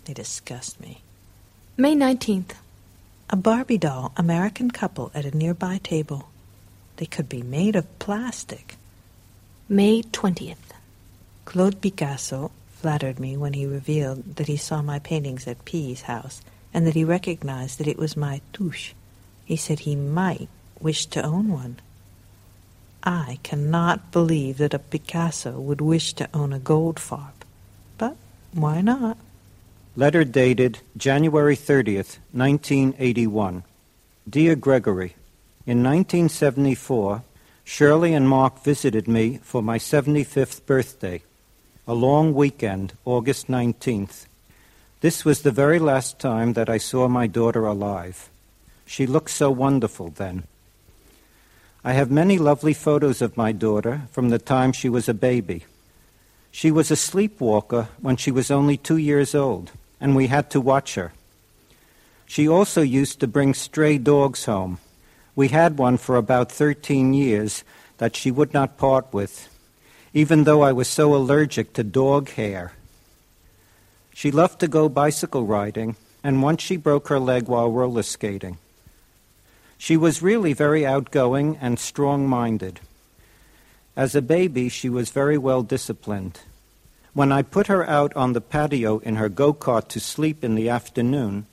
They 0.06 0.14
disgust 0.14 0.82
me. 0.82 1.02
May 1.82 1.96
19th. 1.96 2.56
A 3.30 3.38
Barbie 3.38 3.78
doll 3.78 4.12
American 4.18 4.70
couple 4.70 5.12
at 5.16 5.24
a 5.24 5.38
nearby 5.38 5.80
table. 5.82 6.28
They 6.98 7.06
could 7.06 7.30
be 7.30 7.42
made 7.42 7.78
of 7.78 8.00
plastic. 8.00 8.76
May 9.70 10.02
20th. 10.02 10.76
Claude 11.46 11.80
Picasso 11.80 12.52
flattered 12.74 13.18
me 13.18 13.38
when 13.38 13.54
he 13.54 13.66
revealed 13.66 14.36
that 14.36 14.48
he 14.48 14.58
saw 14.58 14.82
my 14.82 15.00
paintings 15.00 15.48
at 15.48 15.64
P.'s 15.64 16.02
house 16.02 16.42
and 16.74 16.86
that 16.86 16.96
he 16.96 17.06
recognized 17.06 17.80
that 17.80 17.88
it 17.88 17.98
was 17.98 18.18
my 18.18 18.42
touche. 18.52 18.92
He 19.46 19.56
said 19.56 19.80
he 19.80 19.96
might 19.96 20.50
wish 20.82 21.06
to 21.06 21.24
own 21.24 21.48
one. 21.48 21.78
I 23.06 23.40
cannot 23.42 24.12
believe 24.12 24.58
that 24.58 24.74
a 24.74 24.80
Picasso 24.80 25.58
would 25.62 25.80
wish 25.80 26.12
to 26.16 26.28
own 26.34 26.52
a 26.52 26.60
gold 26.60 26.98
Goldfarb. 26.98 27.32
But 27.98 28.18
why 28.52 28.82
not? 28.82 29.18
Letter 30.00 30.24
dated 30.24 30.80
January 30.96 31.58
30th, 31.58 32.20
1981. 32.32 33.66
Dear 34.30 34.56
Gregory, 34.56 35.16
in 35.66 35.84
1974, 35.84 37.22
Shirley 37.66 38.14
and 38.14 38.30
Mark 38.30 38.64
visited 38.64 39.10
me 39.10 39.40
for 39.44 39.62
my 39.62 39.78
75th 39.78 40.66
birthday, 40.66 41.22
a 41.86 41.94
long 41.94 42.34
weekend, 42.34 42.94
August 43.04 43.48
19th. 43.48 44.26
This 45.02 45.26
was 45.26 45.42
the 45.42 45.52
very 45.52 45.80
last 45.80 46.18
time 46.18 46.54
that 46.54 46.70
I 46.70 46.78
saw 46.78 47.10
my 47.10 47.28
daughter 47.28 47.66
alive. 47.66 48.30
She 48.86 49.06
looked 49.06 49.32
so 49.32 49.52
wonderful 49.52 50.12
then. 50.12 50.46
I 51.84 51.92
have 51.92 52.10
many 52.10 52.38
lovely 52.38 52.74
photos 52.74 53.22
of 53.22 53.36
my 53.36 53.52
daughter 53.52 54.04
from 54.14 54.30
the 54.30 54.40
time 54.40 54.72
she 54.72 54.88
was 54.88 55.10
a 55.10 55.14
baby. 55.14 55.66
She 56.52 56.72
was 56.72 56.90
a 56.90 56.96
sleepwalker 56.96 57.90
when 58.00 58.16
she 58.16 58.32
was 58.32 58.50
only 58.50 58.78
two 58.78 58.96
years 58.96 59.36
old, 59.36 59.74
and 60.00 60.16
we 60.16 60.28
had 60.28 60.50
to 60.52 60.62
watch 60.62 60.96
her. 60.96 61.14
She 62.26 62.48
also 62.48 62.82
used 62.82 63.20
to 63.20 63.28
bring 63.28 63.54
stray 63.54 63.98
dogs 63.98 64.46
home. 64.46 64.78
We 65.36 65.48
had 65.48 65.78
one 65.78 65.98
for 65.98 66.16
about 66.16 66.52
13 66.52 67.14
years 67.14 67.64
that 67.98 68.16
she 68.16 68.32
would 68.32 68.54
not 68.54 68.78
part 68.78 69.12
with, 69.14 69.50
even 70.14 70.44
though 70.44 70.62
I 70.62 70.72
was 70.72 70.88
so 70.88 71.16
allergic 71.16 71.74
to 71.74 71.84
dog 71.84 72.30
hair. 72.30 72.74
She 74.14 74.32
loved 74.32 74.60
to 74.60 74.68
go 74.68 74.90
bicycle 74.90 75.46
riding, 75.46 75.96
and 76.24 76.44
once 76.44 76.62
she 76.62 76.78
broke 76.78 77.08
her 77.08 77.20
leg 77.20 77.48
while 77.48 77.72
roller 77.72 78.04
skating. 78.04 78.58
She 79.78 79.96
was 79.96 80.22
really 80.22 80.54
very 80.54 80.86
outgoing 80.86 81.58
and 81.62 81.80
strong 81.80 82.28
minded. 82.28 82.82
As 83.96 84.14
a 84.14 84.22
baby, 84.22 84.70
she 84.70 84.90
was 84.90 85.10
very 85.10 85.38
well 85.38 85.64
disciplined. 85.64 86.42
When 87.14 87.32
I 87.32 87.42
put 87.42 87.68
her 87.68 87.88
out 87.88 88.16
on 88.16 88.34
the 88.34 88.42
patio 88.42 89.00
in 89.00 89.16
her 89.16 89.30
go 89.30 89.54
kart 89.54 89.88
to 89.90 90.00
sleep 90.00 90.44
in 90.44 90.56
the 90.56 90.70
afternoon, 90.70 91.48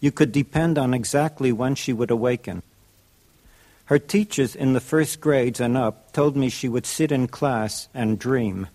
you 0.00 0.10
could 0.10 0.32
depend 0.32 0.78
on 0.78 0.94
exactly 0.94 1.52
when 1.52 1.74
she 1.74 1.92
would 1.92 2.10
awaken. 2.10 2.62
Her 3.86 3.98
teachers 3.98 4.56
in 4.56 4.72
the 4.72 4.80
first 4.80 5.20
grades 5.20 5.60
and 5.60 5.76
up 5.76 6.12
told 6.12 6.36
me 6.36 6.48
she 6.48 6.68
would 6.68 6.86
sit 6.86 7.12
in 7.12 7.28
class 7.28 7.88
and 7.92 8.18
dream. 8.18 8.68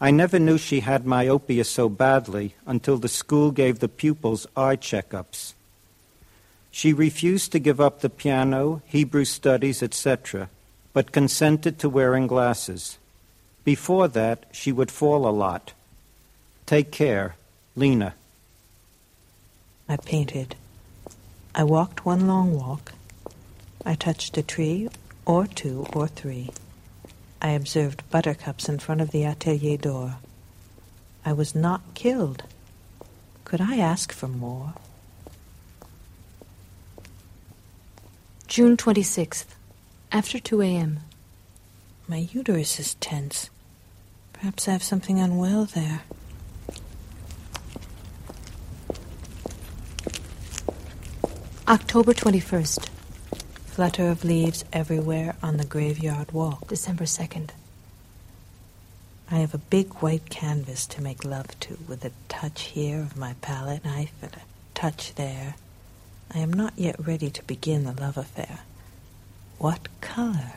I 0.00 0.12
never 0.12 0.38
knew 0.38 0.58
she 0.58 0.80
had 0.80 1.04
myopia 1.04 1.64
so 1.64 1.88
badly 1.88 2.54
until 2.64 2.98
the 2.98 3.08
school 3.08 3.50
gave 3.50 3.80
the 3.80 3.88
pupils 3.88 4.46
eye 4.56 4.76
checkups. 4.76 5.54
She 6.70 6.92
refused 6.92 7.50
to 7.52 7.58
give 7.58 7.80
up 7.80 8.00
the 8.00 8.10
piano, 8.10 8.82
Hebrew 8.86 9.24
studies, 9.24 9.82
etc., 9.82 10.48
but 10.92 11.10
consented 11.10 11.80
to 11.80 11.88
wearing 11.88 12.28
glasses. 12.28 12.97
Before 13.68 14.08
that, 14.08 14.46
she 14.50 14.72
would 14.72 14.90
fall 14.90 15.28
a 15.28 15.38
lot. 15.44 15.74
Take 16.64 16.90
care, 16.90 17.36
Lena. 17.76 18.14
I 19.86 19.98
painted. 19.98 20.56
I 21.54 21.64
walked 21.64 22.06
one 22.06 22.26
long 22.26 22.54
walk. 22.54 22.94
I 23.84 23.94
touched 23.94 24.38
a 24.38 24.42
tree, 24.42 24.88
or 25.26 25.46
two, 25.46 25.86
or 25.92 26.08
three. 26.08 26.48
I 27.42 27.50
observed 27.50 28.08
buttercups 28.08 28.70
in 28.70 28.78
front 28.78 29.02
of 29.02 29.10
the 29.10 29.26
atelier 29.26 29.76
door. 29.76 30.16
I 31.22 31.34
was 31.34 31.54
not 31.54 31.82
killed. 31.92 32.44
Could 33.44 33.60
I 33.60 33.76
ask 33.76 34.14
for 34.14 34.28
more? 34.28 34.72
June 38.46 38.78
26th, 38.78 39.48
after 40.10 40.38
2 40.38 40.62
a.m. 40.62 41.00
My 42.08 42.26
uterus 42.32 42.80
is 42.80 42.94
tense. 42.94 43.50
Perhaps 44.40 44.68
I 44.68 44.72
have 44.72 44.84
something 44.84 45.18
unwell 45.18 45.64
there. 45.64 46.02
October 51.66 52.14
21st, 52.14 52.88
Flutter 53.66 54.08
of 54.08 54.24
leaves 54.24 54.64
everywhere 54.72 55.34
on 55.42 55.56
the 55.56 55.64
graveyard 55.64 56.30
walk. 56.30 56.68
December 56.68 57.02
2nd. 57.02 57.50
I 59.28 59.36
have 59.36 59.54
a 59.54 59.58
big 59.58 59.92
white 59.94 60.30
canvas 60.30 60.86
to 60.86 61.02
make 61.02 61.24
love 61.24 61.58
to, 61.60 61.76
with 61.88 62.04
a 62.04 62.12
touch 62.28 62.62
here 62.62 63.00
of 63.00 63.16
my 63.16 63.34
palette 63.40 63.84
knife 63.84 64.14
and 64.22 64.32
a 64.34 64.40
touch 64.72 65.14
there. 65.16 65.56
I 66.32 66.38
am 66.38 66.52
not 66.52 66.74
yet 66.76 67.04
ready 67.04 67.28
to 67.30 67.42
begin 67.42 67.82
the 67.82 67.92
love 68.00 68.16
affair. 68.16 68.60
What 69.58 69.88
color? 70.00 70.54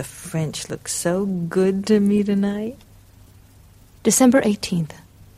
The 0.00 0.04
French 0.04 0.70
look 0.70 0.88
so 0.88 1.26
good 1.26 1.86
to 1.88 2.00
me 2.00 2.22
tonight. 2.22 2.78
December 4.02 4.40
18th. 4.40 4.92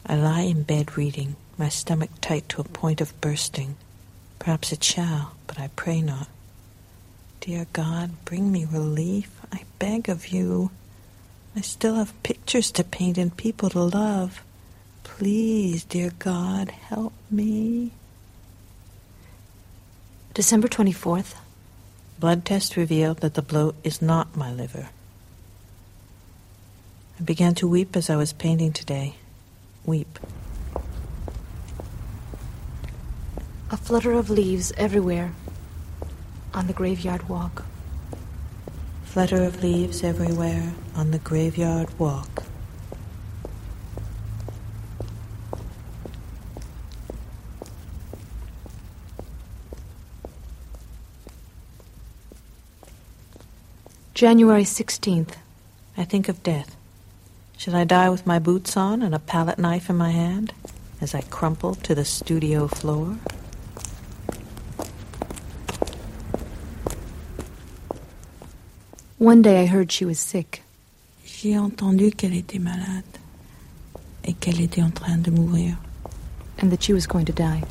I 0.07 0.15
lie 0.15 0.43
in 0.43 0.63
bed 0.63 0.97
reading, 0.97 1.35
my 1.59 1.69
stomach 1.69 2.11
tight 2.21 2.49
to 2.51 2.61
a 2.61 2.65
point 2.81 3.01
of 3.01 3.21
bursting. 3.21 3.75
Perhaps 4.39 4.71
it 4.71 4.85
shall, 4.85 5.33
but 5.49 5.59
I 5.59 5.71
pray 5.75 6.01
not. 6.01 6.29
Dear 7.41 7.67
God, 7.73 8.25
bring 8.25 8.53
me 8.53 8.65
relief, 8.65 9.33
I 9.53 9.65
beg 9.81 10.09
of 10.09 10.29
you. 10.29 10.71
I 11.57 11.61
still 11.61 11.97
have 11.97 12.23
pictures 12.23 12.71
to 12.71 12.85
paint 12.85 13.19
and 13.19 13.37
people 13.37 13.69
to 13.71 13.81
love. 13.81 14.45
Please, 15.03 15.83
dear 15.83 16.13
God, 16.21 16.71
help 16.71 17.15
me. 17.33 17.91
December 20.35 20.69
24th. 20.69 21.35
Blood 22.23 22.45
test 22.45 22.77
revealed 22.77 23.19
that 23.19 23.35
the 23.35 23.43
bloat 23.43 23.75
is 23.83 24.01
not 24.01 24.37
my 24.37 24.53
liver. 24.53 24.91
I 27.19 27.23
began 27.25 27.53
to 27.57 27.67
weep 27.67 27.97
as 27.97 28.09
I 28.09 28.15
was 28.15 28.33
painting 28.33 28.73
today. 28.73 29.17
Weep. 29.85 30.21
A 33.73 33.77
flutter 33.77 34.13
of 34.13 34.31
leaves 34.31 34.73
everywhere 34.77 35.33
on 36.55 36.69
the 36.69 36.73
graveyard 36.73 37.29
walk. 37.29 37.65
Flutter 39.03 39.43
of 39.43 39.61
leaves 39.61 40.05
everywhere 40.05 40.75
on 40.95 41.11
the 41.11 41.19
graveyard 41.19 41.99
walk. 41.99 42.45
January 54.23 54.63
16th. 54.63 55.35
I 55.97 56.05
think 56.05 56.29
of 56.29 56.45
death. 56.45 56.77
Should 57.57 57.75
I 57.75 57.83
die 57.83 58.09
with 58.09 58.25
my 58.25 58.39
boots 58.39 58.77
on 58.77 59.03
and 59.03 59.17
a 59.17 59.19
palette 59.19 59.59
knife 59.59 59.91
in 59.91 59.97
my 59.97 60.11
hand 60.13 60.53
as 61.01 61.13
I 61.13 61.23
crumple 61.23 61.75
to 61.75 61.93
the 61.93 62.05
studio 62.05 62.69
floor? 62.69 63.19
One 69.19 69.43
day 69.43 69.61
I 69.61 69.67
heard 69.67 69.91
she 69.91 70.05
was 70.05 70.21
sick. 70.21 70.63
J'ai 71.27 71.59
entendu 71.59 72.13
qu'elle 72.13 72.35
était 72.35 72.61
malade 72.61 73.19
et 74.23 74.35
qu'elle 74.35 74.61
était 74.61 74.85
en 74.85 74.93
train 74.93 75.19
de 75.19 75.33
mourir. 75.33 75.79
and 76.59 76.71
that 76.71 76.85
she 76.85 76.93
was 76.93 77.09
going 77.09 77.25
to 77.25 77.33
die. 77.33 77.65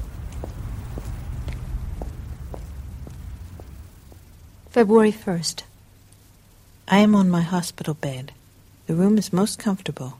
February 4.69 5.13
1st. 5.13 5.63
I 6.93 6.97
am 6.97 7.15
on 7.15 7.29
my 7.29 7.39
hospital 7.39 7.93
bed. 7.93 8.33
The 8.87 8.95
room 8.95 9.17
is 9.17 9.31
most 9.31 9.57
comfortable. 9.57 10.19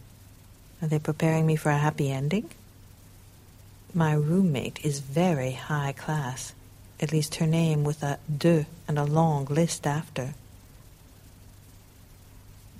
Are 0.81 0.87
they 0.87 0.99
preparing 0.99 1.45
me 1.45 1.57
for 1.57 1.69
a 1.69 1.77
happy 1.77 2.09
ending? 2.09 2.49
My 3.93 4.13
roommate 4.13 4.79
is 4.81 5.01
very 5.01 5.51
high 5.51 5.91
class, 5.91 6.53
at 7.01 7.11
least 7.11 7.35
her 7.35 7.45
name 7.45 7.83
with 7.83 8.01
a 8.03 8.19
de 8.25 8.67
and 8.87 8.97
a 8.97 9.03
long 9.03 9.43
list 9.47 9.85
after. 9.85 10.33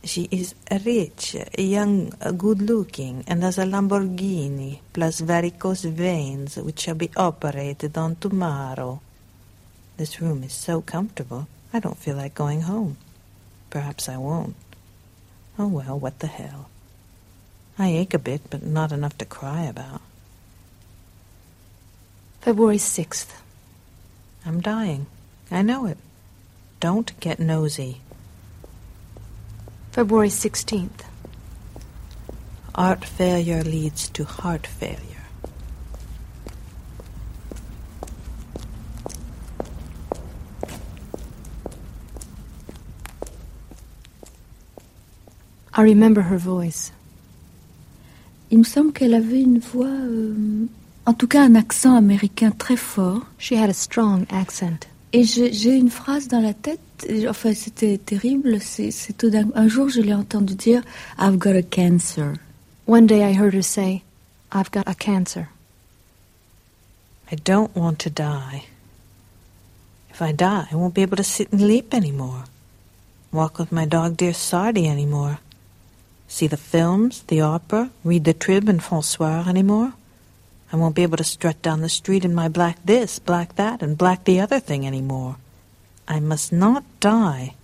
She 0.06 0.30
is 0.32 0.56
rich, 0.86 1.36
young, 1.58 2.13
good 2.38 2.62
looking, 2.62 3.25
and 3.27 3.43
has 3.43 3.58
a 3.58 3.65
Lamborghini, 3.65 4.80
plus 4.93 5.19
varicose 5.19 5.84
veins, 5.84 6.56
which 6.56 6.80
shall 6.80 6.95
be 6.95 7.12
operated 7.17 7.97
on 7.97 8.15
tomorrow. 8.15 9.01
This 9.97 10.21
room 10.21 10.43
is 10.43 10.54
so 10.54 10.80
comfortable, 10.80 11.49
I 11.73 11.80
don't 11.80 11.97
feel 11.97 12.15
like 12.15 12.34
going 12.34 12.62
home. 12.62 12.95
Perhaps 13.71 14.07
I 14.07 14.17
won't. 14.17 14.55
Oh 15.57 15.67
well, 15.67 15.97
what 15.97 16.19
the 16.19 16.27
hell. 16.27 16.69
I 17.79 17.88
ache 17.88 18.13
a 18.13 18.19
bit, 18.19 18.41
but 18.49 18.62
not 18.63 18.91
enough 18.91 19.17
to 19.17 19.25
cry 19.25 19.63
about. 19.63 20.01
February 22.41 22.77
6th. 22.77 23.31
I'm 24.45 24.62
dying. 24.62 25.07
I 25.49 25.62
know 25.62 25.86
it. 25.86 25.97
Don't 26.79 27.19
get 27.19 27.39
nosy. 27.39 28.01
February 29.91 30.29
16th. 30.29 31.05
Art 32.75 33.05
failure 33.05 33.63
leads 33.63 34.10
to 34.10 34.23
heart 34.25 34.67
failure. 34.67 35.20
I 45.81 45.83
remember 45.83 46.21
her 46.21 46.37
voice. 46.37 46.91
Il 48.51 48.59
me 48.59 48.63
semble 48.63 48.93
qu'elle 48.93 49.15
avait 49.15 49.41
une 49.41 49.57
voix, 49.57 49.87
euh, 49.87 50.67
en 51.07 51.13
tout 51.15 51.27
cas 51.27 51.43
un 51.43 51.55
accent 51.55 51.95
américain 51.95 52.51
très 52.51 52.75
fort. 52.77 53.25
She 53.39 53.53
had 53.53 53.71
a 53.71 53.73
strong 53.73 54.27
accent. 54.29 54.85
Et 55.11 55.23
j'ai 55.23 55.51
j'ai 55.51 55.75
une 55.75 55.89
phrase 55.89 56.27
dans 56.27 56.39
la 56.39 56.53
tête, 56.53 56.79
et, 57.09 57.27
enfin 57.27 57.55
c'était 57.55 57.97
terrible, 57.97 58.61
c'est 58.61 58.91
c'est 58.91 59.13
tout 59.13 59.31
d'un 59.31 59.47
un 59.55 59.67
jour 59.67 59.89
je 59.89 60.01
l'ai 60.01 60.13
entendu 60.13 60.53
dire 60.53 60.83
I've 61.17 61.39
got 61.39 61.55
a 61.55 61.63
cancer. 61.63 62.35
One 62.85 63.07
day 63.07 63.23
I 63.23 63.33
heard 63.33 63.55
her 63.55 63.63
say, 63.63 64.03
I've 64.51 64.69
got 64.71 64.83
a 64.85 64.93
cancer. 64.93 65.47
I 67.31 67.37
don't 67.37 67.75
want 67.75 67.97
to 68.01 68.11
die. 68.11 68.65
If 70.11 70.21
I 70.21 70.31
die, 70.31 70.67
I 70.71 70.75
won't 70.75 70.93
be 70.93 71.01
able 71.01 71.17
to 71.17 71.23
sit 71.23 71.51
and 71.51 71.61
Lipp 71.61 71.95
anymore. 71.95 72.43
Walk 73.31 73.57
with 73.57 73.71
my 73.71 73.87
dog 73.87 74.17
dear 74.17 74.33
Sardi 74.33 74.87
anymore. 74.87 75.39
See 76.31 76.47
the 76.47 76.55
films, 76.55 77.23
the 77.27 77.41
opera, 77.41 77.91
read 78.05 78.23
the 78.23 78.33
Trib 78.33 78.69
and 78.69 78.79
François 78.79 79.45
anymore. 79.45 79.91
I 80.71 80.77
won't 80.77 80.95
be 80.95 81.03
able 81.03 81.17
to 81.17 81.25
strut 81.25 81.61
down 81.61 81.81
the 81.81 81.89
street 81.89 82.23
in 82.23 82.33
my 82.33 82.47
black 82.47 82.77
this, 82.85 83.19
black 83.19 83.57
that, 83.57 83.83
and 83.83 83.97
black 83.97 84.23
the 84.23 84.39
other 84.39 84.61
thing 84.61 84.87
anymore. 84.87 85.35
I 86.07 86.21
must 86.21 86.53
not 86.53 86.85
die. 87.01 87.55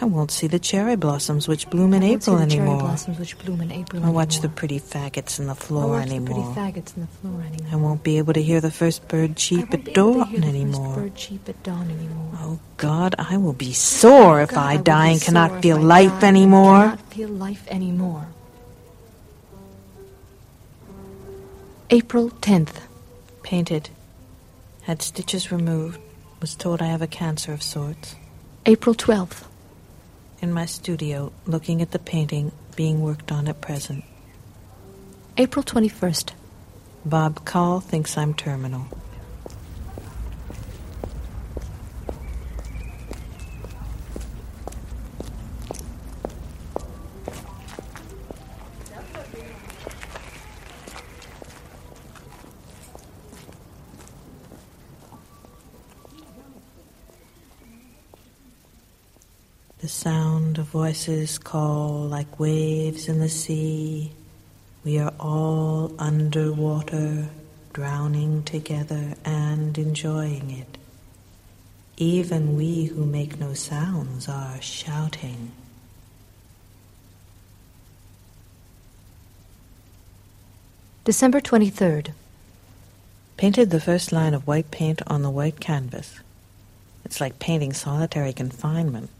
I 0.00 0.06
won't 0.06 0.30
see 0.32 0.48
the 0.48 0.58
cherry 0.58 0.96
blossoms 0.96 1.46
which 1.46 1.70
bloom 1.70 1.94
in 1.94 2.02
I 2.02 2.08
April 2.08 2.38
anymore. 2.38 2.78
blossoms 2.80 3.18
which 3.18 3.38
bloom 3.38 3.60
in 3.60 3.70
April 3.70 4.04
Or 4.04 4.10
watch 4.10 4.40
the 4.40 4.48
pretty 4.48 4.80
faggots 4.80 5.38
in 5.38 5.46
the 5.46 5.52
Or 5.52 5.56
Flore 5.56 5.88
watch 5.90 6.08
the 6.08 6.14
anymore. 6.16 6.54
pretty 6.54 6.60
faggots 6.80 6.96
in 6.96 7.02
the 7.02 7.08
Flore 7.08 7.40
anymore. 7.42 7.68
I 7.72 7.76
won't 7.76 8.02
be 8.02 8.18
able 8.18 8.32
to 8.34 8.42
hear 8.42 8.60
the 8.60 8.72
first 8.72 9.06
bird 9.08 9.30
I 9.30 9.34
cheep 9.34 9.72
at 9.72 9.84
be 9.84 9.92
able 9.92 10.24
to 10.24 10.30
dawn 10.32 10.44
anymore. 10.44 10.94
bird 10.96 11.14
cheep 11.14 11.48
at 11.48 11.62
dawn 11.62 11.90
anymore. 11.90 12.30
Oh 12.34 12.58
God, 12.76 13.14
I 13.18 13.36
will 13.36 13.52
be 13.52 13.72
sore 13.72 14.40
if 14.42 14.56
I 14.56 14.76
die 14.78 15.08
and 15.10 15.22
cannot 15.22 15.62
feel 15.62 15.78
I 15.78 15.82
life 15.82 16.22
anymore. 16.24 16.80
Cannot 16.82 17.12
feel 17.12 17.28
life 17.28 17.66
anymore. 17.68 18.26
April 21.90 22.30
10th. 22.30 22.80
Painted. 23.42 23.90
Had 24.82 25.02
stitches 25.02 25.52
removed. 25.52 26.00
Was 26.40 26.54
told 26.56 26.82
I 26.82 26.86
have 26.86 27.00
a 27.02 27.06
cancer 27.06 27.52
of 27.52 27.62
sorts. 27.62 28.16
April 28.66 28.94
12th. 28.94 29.44
In 30.44 30.52
my 30.52 30.66
studio, 30.66 31.32
looking 31.46 31.80
at 31.80 31.92
the 31.92 31.98
painting 31.98 32.52
being 32.76 33.00
worked 33.00 33.32
on 33.32 33.48
at 33.48 33.62
present. 33.62 34.04
April 35.38 35.64
21st. 35.64 36.32
Bob 37.06 37.46
Call 37.46 37.80
thinks 37.80 38.18
I'm 38.18 38.34
terminal. 38.34 38.86
Voices 60.74 61.38
call 61.38 62.00
like 62.08 62.40
waves 62.40 63.08
in 63.08 63.20
the 63.20 63.28
sea. 63.28 64.10
We 64.84 64.98
are 64.98 65.14
all 65.20 65.94
underwater, 66.00 67.28
drowning 67.72 68.42
together 68.42 69.14
and 69.24 69.78
enjoying 69.78 70.50
it. 70.50 70.76
Even 71.96 72.56
we 72.56 72.86
who 72.86 73.06
make 73.06 73.38
no 73.38 73.54
sounds 73.54 74.28
are 74.28 74.60
shouting. 74.60 75.52
December 81.04 81.40
23rd. 81.40 82.08
Painted 83.36 83.70
the 83.70 83.80
first 83.80 84.10
line 84.10 84.34
of 84.34 84.48
white 84.48 84.72
paint 84.72 85.02
on 85.06 85.22
the 85.22 85.30
white 85.30 85.60
canvas. 85.60 86.18
It's 87.04 87.20
like 87.20 87.38
painting 87.38 87.72
solitary 87.72 88.32
confinement. 88.32 89.10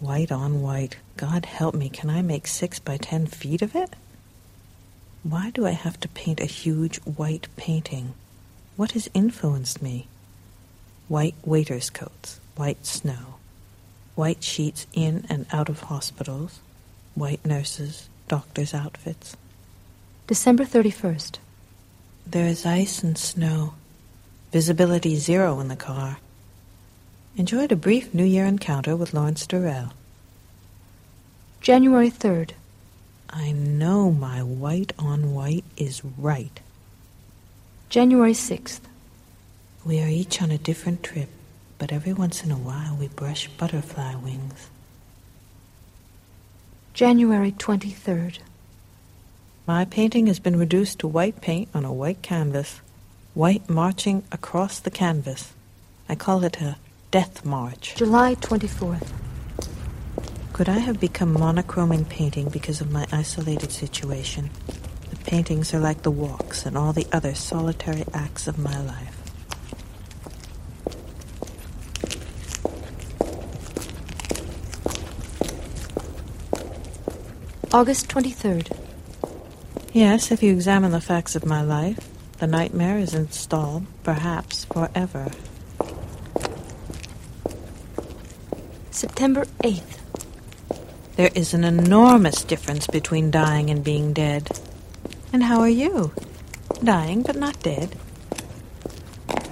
White 0.00 0.32
on 0.32 0.62
white. 0.62 0.96
God 1.18 1.44
help 1.44 1.74
me, 1.74 1.90
can 1.90 2.08
I 2.08 2.22
make 2.22 2.46
six 2.46 2.78
by 2.78 2.96
ten 2.96 3.26
feet 3.26 3.60
of 3.60 3.76
it? 3.76 3.94
Why 5.22 5.50
do 5.50 5.66
I 5.66 5.72
have 5.72 6.00
to 6.00 6.08
paint 6.08 6.40
a 6.40 6.46
huge 6.46 6.98
white 7.00 7.48
painting? 7.56 8.14
What 8.76 8.92
has 8.92 9.10
influenced 9.12 9.82
me? 9.82 10.08
White 11.08 11.34
waiters' 11.44 11.90
coats, 11.90 12.40
white 12.56 12.86
snow, 12.86 13.34
white 14.14 14.42
sheets 14.42 14.86
in 14.94 15.26
and 15.28 15.44
out 15.52 15.68
of 15.68 15.80
hospitals, 15.80 16.60
white 17.14 17.44
nurses, 17.44 18.08
doctors' 18.26 18.72
outfits. 18.72 19.36
December 20.26 20.64
31st. 20.64 21.36
There 22.26 22.46
is 22.46 22.64
ice 22.64 23.02
and 23.02 23.18
snow. 23.18 23.74
Visibility 24.50 25.16
zero 25.16 25.60
in 25.60 25.68
the 25.68 25.76
car. 25.76 26.18
Enjoyed 27.36 27.70
a 27.70 27.76
brief 27.76 28.12
New 28.12 28.24
Year 28.24 28.44
encounter 28.44 28.96
with 28.96 29.14
Lawrence 29.14 29.46
Durrell. 29.46 29.92
January 31.60 32.10
3rd. 32.10 32.50
I 33.30 33.52
know 33.52 34.10
my 34.10 34.42
white 34.42 34.92
on 34.98 35.32
white 35.32 35.64
is 35.76 36.02
right. 36.18 36.58
January 37.88 38.32
6th. 38.32 38.80
We 39.84 40.02
are 40.02 40.08
each 40.08 40.42
on 40.42 40.50
a 40.50 40.58
different 40.58 41.04
trip, 41.04 41.28
but 41.78 41.92
every 41.92 42.12
once 42.12 42.42
in 42.42 42.50
a 42.50 42.58
while 42.58 42.96
we 42.96 43.06
brush 43.06 43.46
butterfly 43.46 44.16
wings. 44.16 44.68
January 46.94 47.52
23rd. 47.52 48.38
My 49.68 49.84
painting 49.84 50.26
has 50.26 50.40
been 50.40 50.58
reduced 50.58 50.98
to 50.98 51.06
white 51.06 51.40
paint 51.40 51.68
on 51.72 51.84
a 51.84 51.92
white 51.92 52.22
canvas, 52.22 52.80
white 53.34 53.70
marching 53.70 54.24
across 54.32 54.80
the 54.80 54.90
canvas. 54.90 55.52
I 56.08 56.16
call 56.16 56.42
it 56.42 56.60
a 56.60 56.76
death 57.10 57.44
march. 57.44 57.96
July 57.96 58.36
24th. 58.36 59.10
Could 60.52 60.68
I 60.68 60.78
have 60.78 61.00
become 61.00 61.32
monochrome 61.32 61.90
in 61.90 62.04
painting 62.04 62.48
because 62.48 62.80
of 62.80 62.92
my 62.92 63.06
isolated 63.10 63.72
situation? 63.72 64.50
The 65.10 65.16
paintings 65.16 65.74
are 65.74 65.80
like 65.80 66.02
the 66.02 66.10
walks 66.10 66.66
and 66.66 66.78
all 66.78 66.92
the 66.92 67.06
other 67.12 67.34
solitary 67.34 68.04
acts 68.14 68.46
of 68.46 68.58
my 68.58 68.80
life. 68.82 69.16
August 77.72 78.08
23rd. 78.08 78.76
Yes, 79.92 80.30
if 80.30 80.42
you 80.42 80.52
examine 80.52 80.92
the 80.92 81.00
facts 81.00 81.34
of 81.34 81.44
my 81.44 81.62
life, 81.62 81.98
the 82.38 82.46
nightmare 82.46 82.98
is 82.98 83.14
installed, 83.14 83.86
perhaps 84.04 84.64
forever. 84.66 85.30
September 89.00 89.46
8th. 89.64 89.96
There 91.16 91.30
is 91.34 91.54
an 91.54 91.64
enormous 91.64 92.44
difference 92.44 92.86
between 92.86 93.30
dying 93.30 93.70
and 93.70 93.82
being 93.82 94.12
dead. 94.12 94.50
And 95.32 95.42
how 95.42 95.60
are 95.60 95.70
you? 95.70 96.12
Dying, 96.84 97.22
but 97.22 97.36
not 97.36 97.62
dead. 97.62 97.96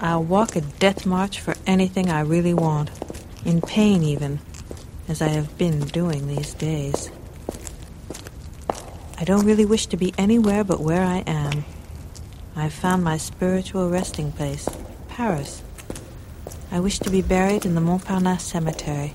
I'll 0.03 0.23
walk 0.23 0.55
a 0.55 0.61
death 0.61 1.07
march 1.07 1.41
for 1.41 1.55
anything 1.67 2.11
I 2.11 2.21
really 2.21 2.53
want, 2.53 2.91
in 3.43 3.63
pain 3.63 4.03
even, 4.03 4.41
as 5.09 5.23
I 5.23 5.29
have 5.29 5.57
been 5.57 5.81
doing 5.81 6.29
these 6.29 6.53
days. 6.53 7.11
I 9.17 9.25
don't 9.25 9.47
really 9.47 9.65
wish 9.65 9.87
to 9.87 9.97
be 9.97 10.13
anywhere 10.19 10.63
but 10.63 10.81
where 10.81 11.05
I 11.05 11.25
am. 11.27 11.65
I've 12.55 12.75
found 12.75 13.03
my 13.03 13.17
spiritual 13.17 13.89
resting 13.89 14.31
place, 14.31 14.69
Paris. 15.09 15.63
I 16.71 16.81
wish 16.81 16.99
to 16.99 17.09
be 17.09 17.23
buried 17.23 17.65
in 17.65 17.75
the 17.75 17.81
Montparnasse 17.81 18.43
Cemetery. 18.43 19.15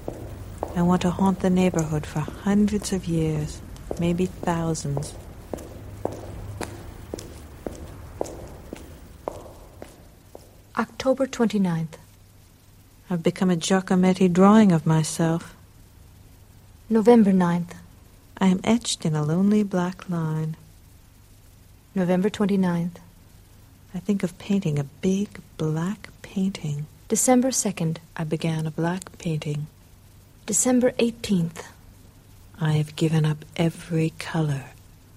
I 0.76 0.82
want 0.82 1.04
to 1.04 1.12
haunt 1.12 1.42
the 1.42 1.52
neighborhood 1.52 2.04
for 2.06 2.22
hundreds 2.22 2.92
of 2.92 3.06
years, 3.06 3.62
maybe 4.00 4.26
thousands. 4.26 5.14
October 10.76 11.28
29th. 11.28 12.00
I've 13.08 13.22
become 13.22 13.52
a 13.52 13.56
Giacometti 13.56 14.34
drawing 14.34 14.72
of 14.72 14.88
myself. 14.88 15.56
November 16.90 17.32
9th. 17.32 17.76
I 18.40 18.48
am 18.48 18.60
etched 18.64 19.06
in 19.06 19.16
a 19.16 19.22
lonely 19.22 19.62
black 19.62 20.10
line. 20.10 20.56
November 21.94 22.32
29th. 22.32 22.98
I 23.94 24.00
think 24.00 24.24
of 24.24 24.40
painting 24.40 24.80
a 24.80 24.84
big 24.86 25.40
black 25.58 26.10
painting. 26.24 26.88
December 27.10 27.50
2nd. 27.50 27.98
I 28.18 28.24
began 28.24 28.66
a 28.66 28.72
black 28.72 29.16
painting. 29.20 29.68
December 30.46 30.92
18th. 31.00 31.64
I 32.60 32.74
have 32.74 32.98
given 32.98 33.24
up 33.24 33.46
every 33.56 34.10
color, 34.20 34.66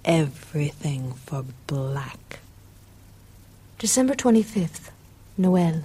everything 0.04 1.14
for 1.14 1.44
black. 1.66 2.38
December 3.80 4.14
25th, 4.14 4.90
Noel. 5.36 5.82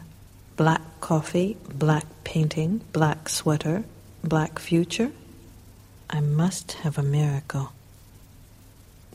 Black 0.57 0.81
coffee, 0.99 1.57
black 1.73 2.05
painting, 2.23 2.81
black 2.93 3.29
sweater, 3.29 3.83
black 4.23 4.59
future. 4.59 5.11
I 6.07 6.19
must 6.19 6.73
have 6.83 6.99
a 6.99 7.03
miracle. 7.03 7.71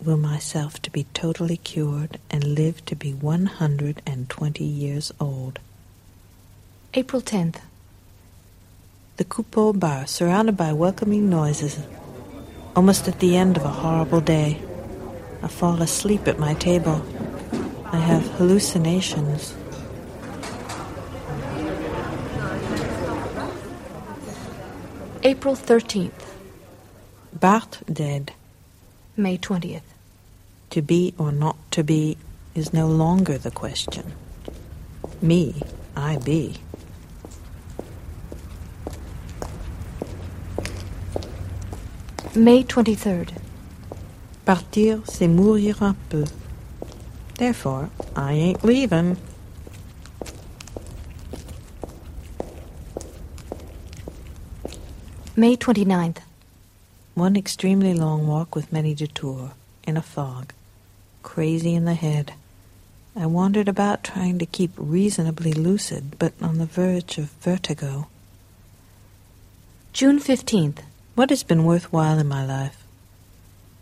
Will 0.02 0.16
myself 0.16 0.82
to 0.82 0.90
be 0.90 1.04
totally 1.14 1.58
cured 1.58 2.18
and 2.32 2.42
live 2.56 2.84
to 2.86 2.96
be 2.96 3.14
120 3.14 4.64
years 4.64 5.12
old. 5.20 5.60
April 6.94 7.22
10th. 7.22 7.60
The 9.16 9.24
Coupole 9.24 9.72
bar, 9.72 10.06
surrounded 10.06 10.58
by 10.58 10.74
welcoming 10.74 11.30
noises, 11.30 11.78
almost 12.74 13.08
at 13.08 13.18
the 13.18 13.34
end 13.34 13.56
of 13.56 13.64
a 13.64 13.68
horrible 13.68 14.20
day. 14.20 14.60
I 15.42 15.48
fall 15.48 15.80
asleep 15.80 16.28
at 16.28 16.38
my 16.38 16.52
table. 16.52 17.02
I 17.86 17.96
have 17.96 18.26
hallucinations. 18.32 19.54
April 25.22 25.56
13th, 25.56 26.12
Bart 27.32 27.80
dead. 27.90 28.34
May 29.16 29.38
20th. 29.38 29.80
To 30.70 30.82
be 30.82 31.14
or 31.16 31.32
not 31.32 31.56
to 31.70 31.82
be 31.82 32.18
is 32.54 32.74
no 32.74 32.86
longer 32.86 33.38
the 33.38 33.50
question. 33.50 34.12
Me, 35.22 35.62
I 35.96 36.18
be. 36.18 36.58
May 42.36 42.64
23rd. 42.64 43.30
Partir, 44.44 45.00
c'est 45.06 45.26
mourir 45.26 45.82
un 45.82 45.96
peu. 46.10 46.26
Therefore, 47.38 47.88
I 48.14 48.34
ain't 48.34 48.62
leaving. 48.62 49.16
May 55.34 55.56
29th. 55.56 56.18
One 57.14 57.36
extremely 57.36 57.94
long 57.94 58.26
walk 58.26 58.54
with 58.54 58.70
many 58.70 58.94
detours, 58.94 59.52
in 59.86 59.96
a 59.96 60.02
fog. 60.02 60.52
Crazy 61.22 61.74
in 61.74 61.86
the 61.86 61.94
head. 61.94 62.34
I 63.18 63.24
wandered 63.24 63.66
about 63.66 64.04
trying 64.04 64.38
to 64.40 64.44
keep 64.44 64.72
reasonably 64.76 65.54
lucid, 65.54 66.18
but 66.18 66.34
on 66.42 66.58
the 66.58 66.66
verge 66.66 67.16
of 67.16 67.30
vertigo. 67.40 68.08
June 69.94 70.20
15th. 70.20 70.80
What 71.16 71.30
has 71.30 71.42
been 71.42 71.64
worthwhile 71.64 72.18
in 72.18 72.28
my 72.28 72.44
life? 72.44 72.76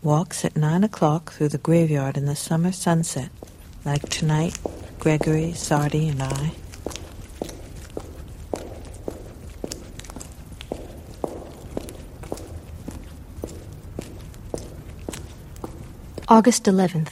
Walks 0.04 0.44
at 0.44 0.56
nine 0.56 0.84
o'clock 0.84 1.32
through 1.32 1.48
the 1.48 1.58
graveyard 1.58 2.16
in 2.16 2.26
the 2.26 2.36
summer 2.36 2.70
sunset, 2.70 3.28
like 3.84 4.08
tonight, 4.08 4.56
Gregory, 5.00 5.52
Sardi, 5.52 6.06
and 6.06 6.22
I. 6.22 6.52
August 16.28 16.66
11th. 16.66 17.10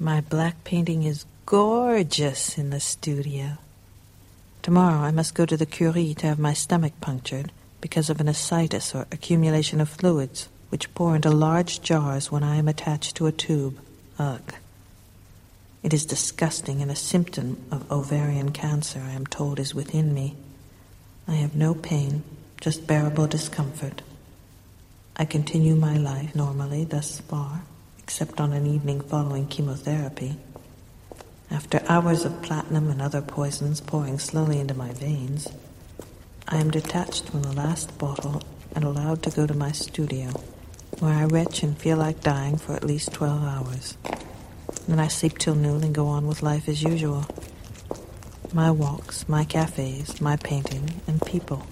My 0.00 0.20
black 0.20 0.64
painting 0.64 1.04
is 1.04 1.26
gorgeous 1.46 2.58
in 2.58 2.70
the 2.70 2.80
studio. 2.80 3.58
Tomorrow 4.62 4.98
I 4.98 5.12
must 5.12 5.36
go 5.36 5.46
to 5.46 5.56
the 5.56 5.64
Curie 5.64 6.14
to 6.14 6.26
have 6.26 6.40
my 6.40 6.54
stomach 6.54 6.94
punctured 7.00 7.52
because 7.80 8.10
of 8.10 8.20
an 8.20 8.28
ascites 8.28 8.94
or 8.94 9.06
accumulation 9.12 9.80
of 9.80 9.88
fluids 9.88 10.48
which 10.70 10.92
pour 10.94 11.16
into 11.16 11.30
large 11.30 11.80
jars 11.80 12.30
when 12.30 12.42
I 12.42 12.56
am 12.56 12.68
attached 12.68 13.16
to 13.16 13.26
a 13.26 13.32
tube. 13.32 13.78
Ugh. 14.18 14.54
It 15.82 15.94
is 15.94 16.04
disgusting 16.04 16.82
and 16.82 16.90
a 16.90 16.96
symptom 16.96 17.64
of 17.70 17.90
ovarian 17.90 18.50
cancer, 18.50 19.00
I 19.00 19.12
am 19.12 19.26
told, 19.26 19.58
is 19.58 19.74
within 19.74 20.12
me. 20.12 20.36
I 21.26 21.34
have 21.34 21.54
no 21.54 21.74
pain, 21.74 22.24
just 22.60 22.86
bearable 22.86 23.26
discomfort. 23.26 24.02
I 25.16 25.24
continue 25.24 25.74
my 25.74 25.96
life 25.96 26.34
normally 26.34 26.84
thus 26.84 27.20
far, 27.20 27.62
except 27.98 28.40
on 28.40 28.52
an 28.52 28.66
evening 28.66 29.00
following 29.00 29.46
chemotherapy. 29.46 30.36
After 31.50 31.82
hours 31.88 32.24
of 32.24 32.42
platinum 32.42 32.90
and 32.90 33.00
other 33.00 33.22
poisons 33.22 33.80
pouring 33.80 34.18
slowly 34.18 34.60
into 34.60 34.74
my 34.74 34.92
veins, 34.92 35.48
I 36.50 36.56
am 36.56 36.70
detached 36.70 37.28
from 37.28 37.42
the 37.42 37.52
last 37.52 37.98
bottle 37.98 38.42
and 38.74 38.82
allowed 38.82 39.22
to 39.24 39.30
go 39.30 39.46
to 39.46 39.52
my 39.52 39.70
studio, 39.70 40.30
where 40.98 41.12
I 41.12 41.24
retch 41.24 41.62
and 41.62 41.76
feel 41.76 41.98
like 41.98 42.22
dying 42.22 42.56
for 42.56 42.72
at 42.72 42.84
least 42.84 43.12
12 43.12 43.44
hours. 43.44 43.98
Then 44.86 44.98
I 44.98 45.08
sleep 45.08 45.36
till 45.36 45.54
noon 45.54 45.84
and 45.84 45.94
go 45.94 46.06
on 46.06 46.26
with 46.26 46.42
life 46.42 46.66
as 46.66 46.82
usual. 46.82 47.26
My 48.54 48.70
walks, 48.70 49.28
my 49.28 49.44
cafes, 49.44 50.22
my 50.22 50.36
painting, 50.36 51.02
and 51.06 51.20
people. 51.20 51.66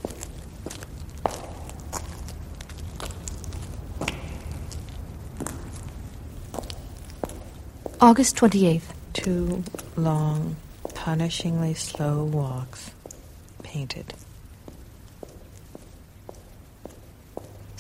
August 7.99 8.37
28th. 8.37 8.93
Two 9.15 9.65
long, 9.97 10.57
punishingly 10.89 11.75
slow 11.75 12.25
walks, 12.25 12.91
painted. 13.63 14.13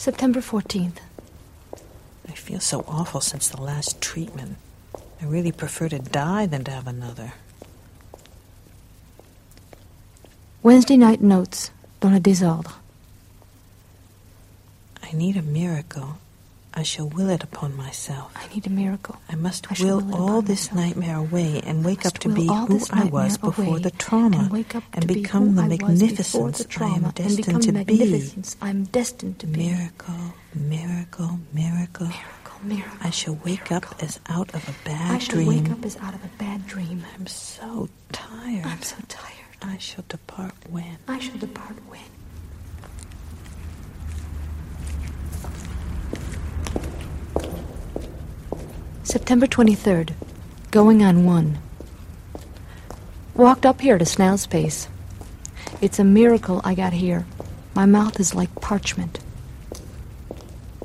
September 0.06 0.40
14th. 0.40 0.98
I 2.28 2.32
feel 2.34 2.60
so 2.60 2.84
awful 2.86 3.20
since 3.20 3.48
the 3.48 3.60
last 3.60 4.00
treatment. 4.00 4.56
I 5.20 5.24
really 5.24 5.50
prefer 5.50 5.88
to 5.88 5.98
die 5.98 6.46
than 6.46 6.62
to 6.62 6.70
have 6.70 6.86
another. 6.86 7.32
Wednesday 10.62 10.96
night 10.96 11.20
notes 11.20 11.72
dans 11.98 12.12
le 12.12 12.20
désordre. 12.20 12.74
I 15.02 15.10
need 15.12 15.36
a 15.36 15.42
miracle. 15.42 16.18
I 16.78 16.82
shall 16.82 17.08
will 17.08 17.30
it 17.30 17.42
upon 17.42 17.74
myself. 17.74 18.32
I 18.36 18.46
need 18.54 18.66
a 18.66 18.70
miracle. 18.70 19.16
I 19.30 19.34
must 19.34 19.66
I 19.70 19.82
will, 19.82 20.00
will 20.00 20.14
all 20.14 20.42
this 20.42 20.70
myself. 20.70 20.86
nightmare 20.96 21.16
away 21.16 21.62
and 21.64 21.82
wake 21.84 22.04
up 22.04 22.18
to 22.18 22.28
be 22.28 22.46
who 22.46 22.80
I 22.92 23.04
was 23.04 23.38
before 23.38 23.78
the 23.80 23.90
trauma 23.90 24.36
and 24.40 24.50
wake 24.50 24.74
up 24.74 24.84
and 24.92 25.02
to 25.02 25.08
be 25.08 25.22
become 25.22 25.54
the 25.54 25.62
magnificence 25.62 26.66
I 26.78 26.88
am 26.88 27.10
destined 27.12 27.62
to 27.62 27.72
be. 27.84 28.32
I'm 28.60 28.84
destined 28.84 29.38
to 29.38 29.46
be. 29.46 29.70
Miracle, 29.70 30.34
miracle, 30.54 31.40
miracle. 31.54 32.08
Miracle, 32.08 32.60
miracle. 32.62 32.98
I 33.02 33.10
shall 33.10 33.38
wake 33.42 33.72
up 33.72 33.84
as 34.02 34.20
out 34.28 34.52
of 34.54 34.68
a 34.68 34.74
bad 34.84 34.98
dream. 35.08 35.12
I 35.12 35.18
shall 35.18 35.34
dream. 35.36 35.48
wake 35.48 35.70
up 35.72 35.84
as 35.84 35.96
out 35.96 36.14
of 36.14 36.24
a 36.24 36.30
bad 36.38 36.66
dream. 36.66 37.04
I'm 37.14 37.26
so 37.26 37.88
tired. 38.12 38.66
I'm 38.66 38.82
so 38.82 38.96
tired. 39.08 39.32
I 39.62 39.78
shall 39.78 40.04
depart 40.08 40.54
when? 40.68 40.98
I 41.08 41.18
shall 41.18 41.38
depart 41.38 41.76
when? 41.88 42.00
September 49.06 49.46
23rd. 49.46 50.14
Going 50.72 51.00
on 51.00 51.24
one. 51.24 51.58
Walked 53.36 53.64
up 53.64 53.80
here 53.80 53.98
to 53.98 54.04
Snail's 54.04 54.48
Pace. 54.48 54.88
It's 55.80 56.00
a 56.00 56.04
miracle 56.04 56.60
I 56.64 56.74
got 56.74 56.92
here. 56.92 57.24
My 57.72 57.86
mouth 57.86 58.18
is 58.18 58.34
like 58.34 58.52
parchment. 58.60 59.20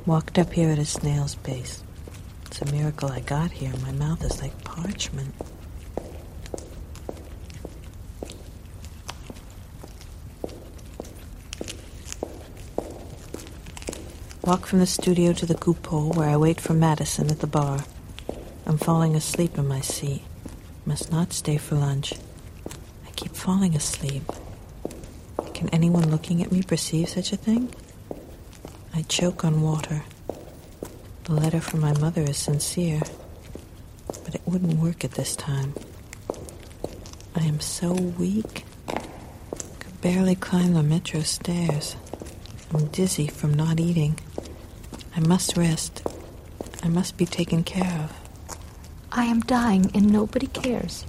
Walked 0.06 0.38
up 0.38 0.52
here 0.52 0.70
at 0.70 0.78
a 0.78 0.84
snail's 0.84 1.34
pace. 1.34 1.82
It's 2.46 2.62
a 2.62 2.72
miracle 2.72 3.10
I 3.10 3.18
got 3.18 3.50
here. 3.50 3.72
My 3.82 3.90
mouth 3.90 4.22
is 4.22 4.40
like 4.40 4.62
parchment. 4.62 5.34
Walk 14.44 14.66
from 14.66 14.78
the 14.78 14.86
studio 14.86 15.32
to 15.32 15.44
the 15.44 15.54
Coupole, 15.56 16.14
where 16.14 16.28
I 16.28 16.36
wait 16.36 16.60
for 16.60 16.72
Madison 16.72 17.28
at 17.28 17.40
the 17.40 17.48
bar. 17.48 17.84
I'm 18.66 18.78
falling 18.78 19.14
asleep 19.16 19.58
in 19.58 19.66
my 19.66 19.80
seat. 19.80 20.22
Must 20.86 21.10
not 21.10 21.32
stay 21.32 21.56
for 21.56 21.74
lunch. 21.74 22.14
I 23.06 23.10
keep 23.16 23.34
falling 23.34 23.74
asleep. 23.74 24.22
Can 25.54 25.68
anyone 25.70 26.10
looking 26.10 26.42
at 26.42 26.52
me 26.52 26.62
perceive 26.62 27.08
such 27.08 27.32
a 27.32 27.36
thing? 27.36 27.74
I 28.94 29.02
choke 29.02 29.44
on 29.44 29.62
water. 29.62 30.04
The 31.24 31.32
letter 31.34 31.60
from 31.60 31.80
my 31.80 31.92
mother 31.98 32.22
is 32.22 32.36
sincere, 32.36 33.00
but 34.24 34.34
it 34.34 34.42
wouldn't 34.44 34.78
work 34.78 35.04
at 35.04 35.12
this 35.12 35.34
time. 35.36 35.74
I 37.34 37.44
am 37.44 37.60
so 37.60 37.92
weak. 37.92 38.64
Could 38.86 40.00
barely 40.00 40.34
climb 40.34 40.74
the 40.74 40.82
metro 40.82 41.20
stairs. 41.20 41.96
I'm 42.72 42.86
dizzy 42.86 43.26
from 43.26 43.54
not 43.54 43.80
eating. 43.80 44.18
I 45.16 45.20
must 45.20 45.56
rest. 45.56 46.02
I 46.82 46.88
must 46.88 47.16
be 47.16 47.26
taken 47.26 47.64
care 47.64 48.00
of. 48.04 48.21
I 49.14 49.24
am 49.24 49.40
dying 49.40 49.90
and 49.94 50.10
nobody 50.10 50.46
cares. 50.46 51.04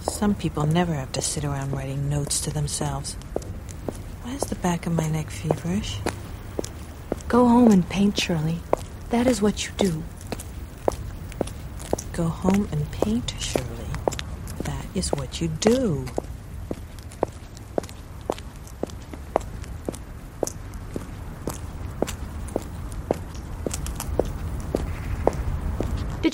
Some 0.00 0.34
people 0.34 0.64
never 0.64 0.94
have 0.94 1.12
to 1.12 1.20
sit 1.20 1.44
around 1.44 1.72
writing 1.72 2.08
notes 2.08 2.40
to 2.40 2.50
themselves. 2.50 3.14
Why 4.22 4.32
is 4.32 4.42
the 4.42 4.54
back 4.54 4.86
of 4.86 4.94
my 4.94 5.06
neck 5.06 5.28
feverish? 5.28 5.98
Go 7.28 7.46
home 7.46 7.70
and 7.72 7.86
paint, 7.90 8.18
Shirley. 8.18 8.60
That 9.10 9.26
is 9.26 9.42
what 9.42 9.66
you 9.66 9.72
do. 9.76 10.02
Go 12.14 12.28
home 12.28 12.70
and 12.72 12.90
paint, 12.90 13.34
Shirley. 13.38 13.92
That 14.62 14.86
is 14.94 15.12
what 15.12 15.42
you 15.42 15.48
do. 15.48 16.06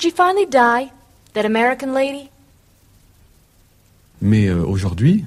Did 0.01 0.09
she 0.09 0.15
finally 0.15 0.47
die? 0.47 0.91
That 1.33 1.45
American 1.45 1.93
lady? 1.93 2.29
Mais 4.21 4.47
euh, 4.47 4.63
aujourd'hui, 4.65 5.25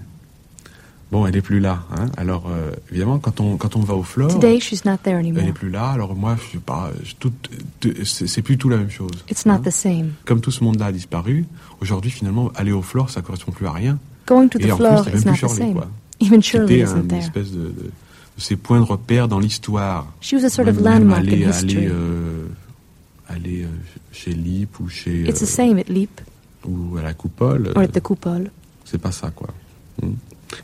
bon, 1.12 1.27
elle 1.27 1.37
est 1.37 1.43
plus 1.43 1.61
là. 1.61 1.85
Hein. 1.97 2.07
Alors, 2.16 2.45
euh, 2.49 2.72
évidemment, 2.91 3.18
quand 3.18 3.41
on, 3.41 3.57
quand 3.57 3.77
on 3.77 3.81
va 3.81 3.95
au 3.95 4.03
Flore, 4.03 4.33
Today 4.35 4.59
she's 4.61 4.85
not 4.85 4.97
there 5.03 5.14
elle 5.14 5.20
anymore. 5.20 5.45
est 5.45 5.53
plus 5.53 5.70
là. 5.70 5.91
Alors 5.91 6.14
moi, 6.16 6.37
je 6.45 6.53
sais 6.53 6.59
pas, 6.64 6.91
je- 7.05 7.14
tout, 7.14 7.33
tout- 7.81 7.95
c'est 8.05 8.43
plus 8.43 8.59
tout 8.59 8.68
la 8.68 8.77
même 8.77 8.91
chose. 8.91 9.11
It's 9.31 9.47
not 9.47 9.55
hein. 9.55 9.62
the 9.64 9.70
same. 9.70 10.12
Comme 10.25 10.41
tout 10.41 10.51
ce 10.51 10.62
monde-là 10.64 10.87
a 10.87 10.93
disparu, 10.93 11.45
aujourd'hui, 11.81 12.11
finalement, 12.11 12.51
aller 12.57 12.72
au 12.72 12.83
Flore, 12.83 13.11
ça 13.11 13.22
correspond 13.22 13.53
plus 13.53 13.66
à 13.66 13.72
rien. 13.72 13.99
Going 14.27 14.49
to 14.49 14.59
the 14.59 14.64
Et 14.66 14.72
en 14.72 14.77
floor 14.77 15.05
même 15.05 15.12
plus 15.12 15.25
the 15.25 15.35
Shirley, 15.37 15.55
same. 15.57 15.75
quoi. 15.75 15.89
Even 16.20 16.43
Shirley 16.43 16.66
C'était 16.68 16.91
isn't 16.93 17.01
une 17.03 17.09
there. 17.09 17.18
espèce 17.20 17.51
de, 17.53 17.59
de- 17.59 17.70
de 18.37 18.41
ces 18.41 18.57
points 18.57 18.81
de 18.81 18.85
repère 18.87 19.29
dans 19.29 19.39
l'histoire. 19.39 20.07
She 20.20 20.33
was 20.35 20.45
a 20.45 20.49
sort 20.51 20.66
of 20.68 20.77
Même- 20.81 20.85
landmark 20.85 21.20
aller, 21.20 21.45
in 21.45 21.51
history. 21.51 21.77
Aller, 21.77 21.89
euh, 21.91 22.43
aller, 23.35 23.64
euh, 23.64 23.68
chez 24.12 24.32
Lip 24.32 24.80
ou 24.80 24.89
chez 24.89 25.22
It's 25.28 25.41
the 25.41 25.43
euh, 25.43 25.47
same 25.47 25.78
at 25.78 25.89
Leap 25.93 26.20
ou 26.66 26.97
à 26.97 27.03
la 27.03 27.14
Coupole. 27.14 27.72
or 27.76 27.82
at 27.82 27.89
the 27.89 28.01
Coupole. 28.01 28.51
C'est 28.85 28.99
pas 29.01 29.12
ça, 29.12 29.30
quoi. 29.30 29.49
Hmm. 30.03 30.12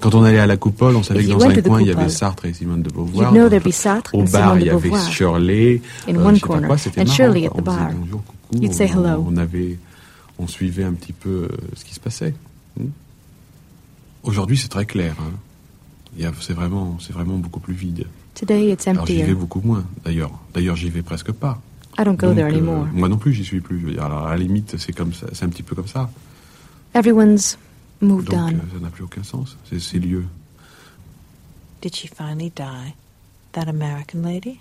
Quand 0.00 0.14
on 0.14 0.22
allait 0.22 0.38
à 0.38 0.46
la 0.46 0.56
Coupole, 0.56 0.94
on 0.96 1.02
savait 1.02 1.20
If 1.20 1.26
que 1.26 1.32
dans 1.32 1.44
un 1.44 1.62
coin, 1.62 1.80
il 1.80 1.88
y 1.88 1.90
avait 1.90 2.08
Sartre 2.08 2.44
et 2.46 2.52
Simone 2.52 2.82
de 2.82 2.90
Beauvoir. 2.90 3.32
You'd 3.32 3.40
know 3.40 3.48
there'd 3.48 3.64
be 3.64 3.72
Sartre 3.72 4.14
Au 4.14 4.22
bar, 4.22 4.58
il 4.58 4.66
y 4.66 4.70
avait. 4.70 4.90
Shirley. 5.10 5.82
In 6.08 6.14
euh, 6.16 6.24
one 6.24 6.34
je 6.36 6.40
sais 6.40 6.40
pas 6.42 6.46
corner, 6.46 6.68
quoi, 6.68 6.78
c'était 6.78 7.00
and 7.00 7.04
marrant, 7.04 7.16
Shirley 7.16 7.46
at 7.46 7.50
the 7.50 7.52
On 7.54 7.60
disait 7.62 7.76
bar. 7.76 7.90
bonjour, 7.94 8.22
coucou, 8.24 8.62
You'd 8.62 8.72
say 8.72 8.90
on- 8.94 9.04
hello. 9.04 9.26
On 9.28 9.36
avait, 9.36 9.78
on 10.38 10.46
suivait 10.46 10.84
un 10.84 10.92
petit 10.92 11.12
peu 11.12 11.28
euh, 11.28 11.48
ce 11.74 11.84
qui 11.84 11.94
se 11.94 12.00
passait. 12.00 12.34
Hmm. 12.78 12.86
Aujourd'hui, 14.22 14.56
c'est 14.58 14.68
très 14.68 14.86
clair. 14.86 15.16
hein. 15.20 15.32
Il 16.16 16.22
y 16.22 16.26
a- 16.26 16.32
C'est 16.40 16.52
vraiment, 16.54 16.98
c'est 17.00 17.12
vraiment 17.12 17.38
beaucoup 17.38 17.60
plus 17.60 17.74
vide. 17.74 18.06
Today 18.34 18.70
it's 18.72 18.86
Alors 18.86 19.06
j'y 19.06 19.22
vais 19.22 19.34
beaucoup 19.34 19.60
moins, 19.64 19.84
d'ailleurs. 20.04 20.30
D'ailleurs, 20.54 20.76
j'y 20.76 20.88
vais 20.88 21.02
presque 21.02 21.32
pas. 21.32 21.60
I 21.98 22.04
don't 22.04 22.16
go 22.16 22.28
Donc, 22.28 22.36
there 22.36 22.46
euh, 22.46 22.48
anymore. 22.56 22.86
moi 22.92 23.08
non 23.08 23.18
plus, 23.18 23.32
j'y 23.32 23.44
suis 23.44 23.60
plus. 23.60 23.80
Je 23.80 23.86
veux 23.86 23.92
dire, 23.92 24.04
Alors, 24.04 24.26
à 24.26 24.30
la 24.30 24.36
limite, 24.38 24.76
c'est 24.78 24.92
comme 24.92 25.12
ça, 25.12 25.26
c'est 25.32 25.44
un 25.44 25.48
petit 25.48 25.62
peu 25.62 25.74
comme 25.74 25.88
ça. 25.88 26.10
Everyone's 26.94 27.58
moved 28.00 28.26
Donc, 28.30 28.38
on. 28.38 28.48
euh, 28.48 28.58
ça 28.74 28.80
n'a 28.80 28.90
plus 28.90 29.04
aucun 29.04 29.22
sens. 29.22 29.56
C'est 29.68 29.80
ces 29.80 29.98
lieux. 29.98 30.24
Did 31.82 31.94
she 31.94 32.08
finally 32.08 32.50
die? 32.54 32.94
That 33.52 33.68
American 33.68 34.22
lady? 34.22 34.60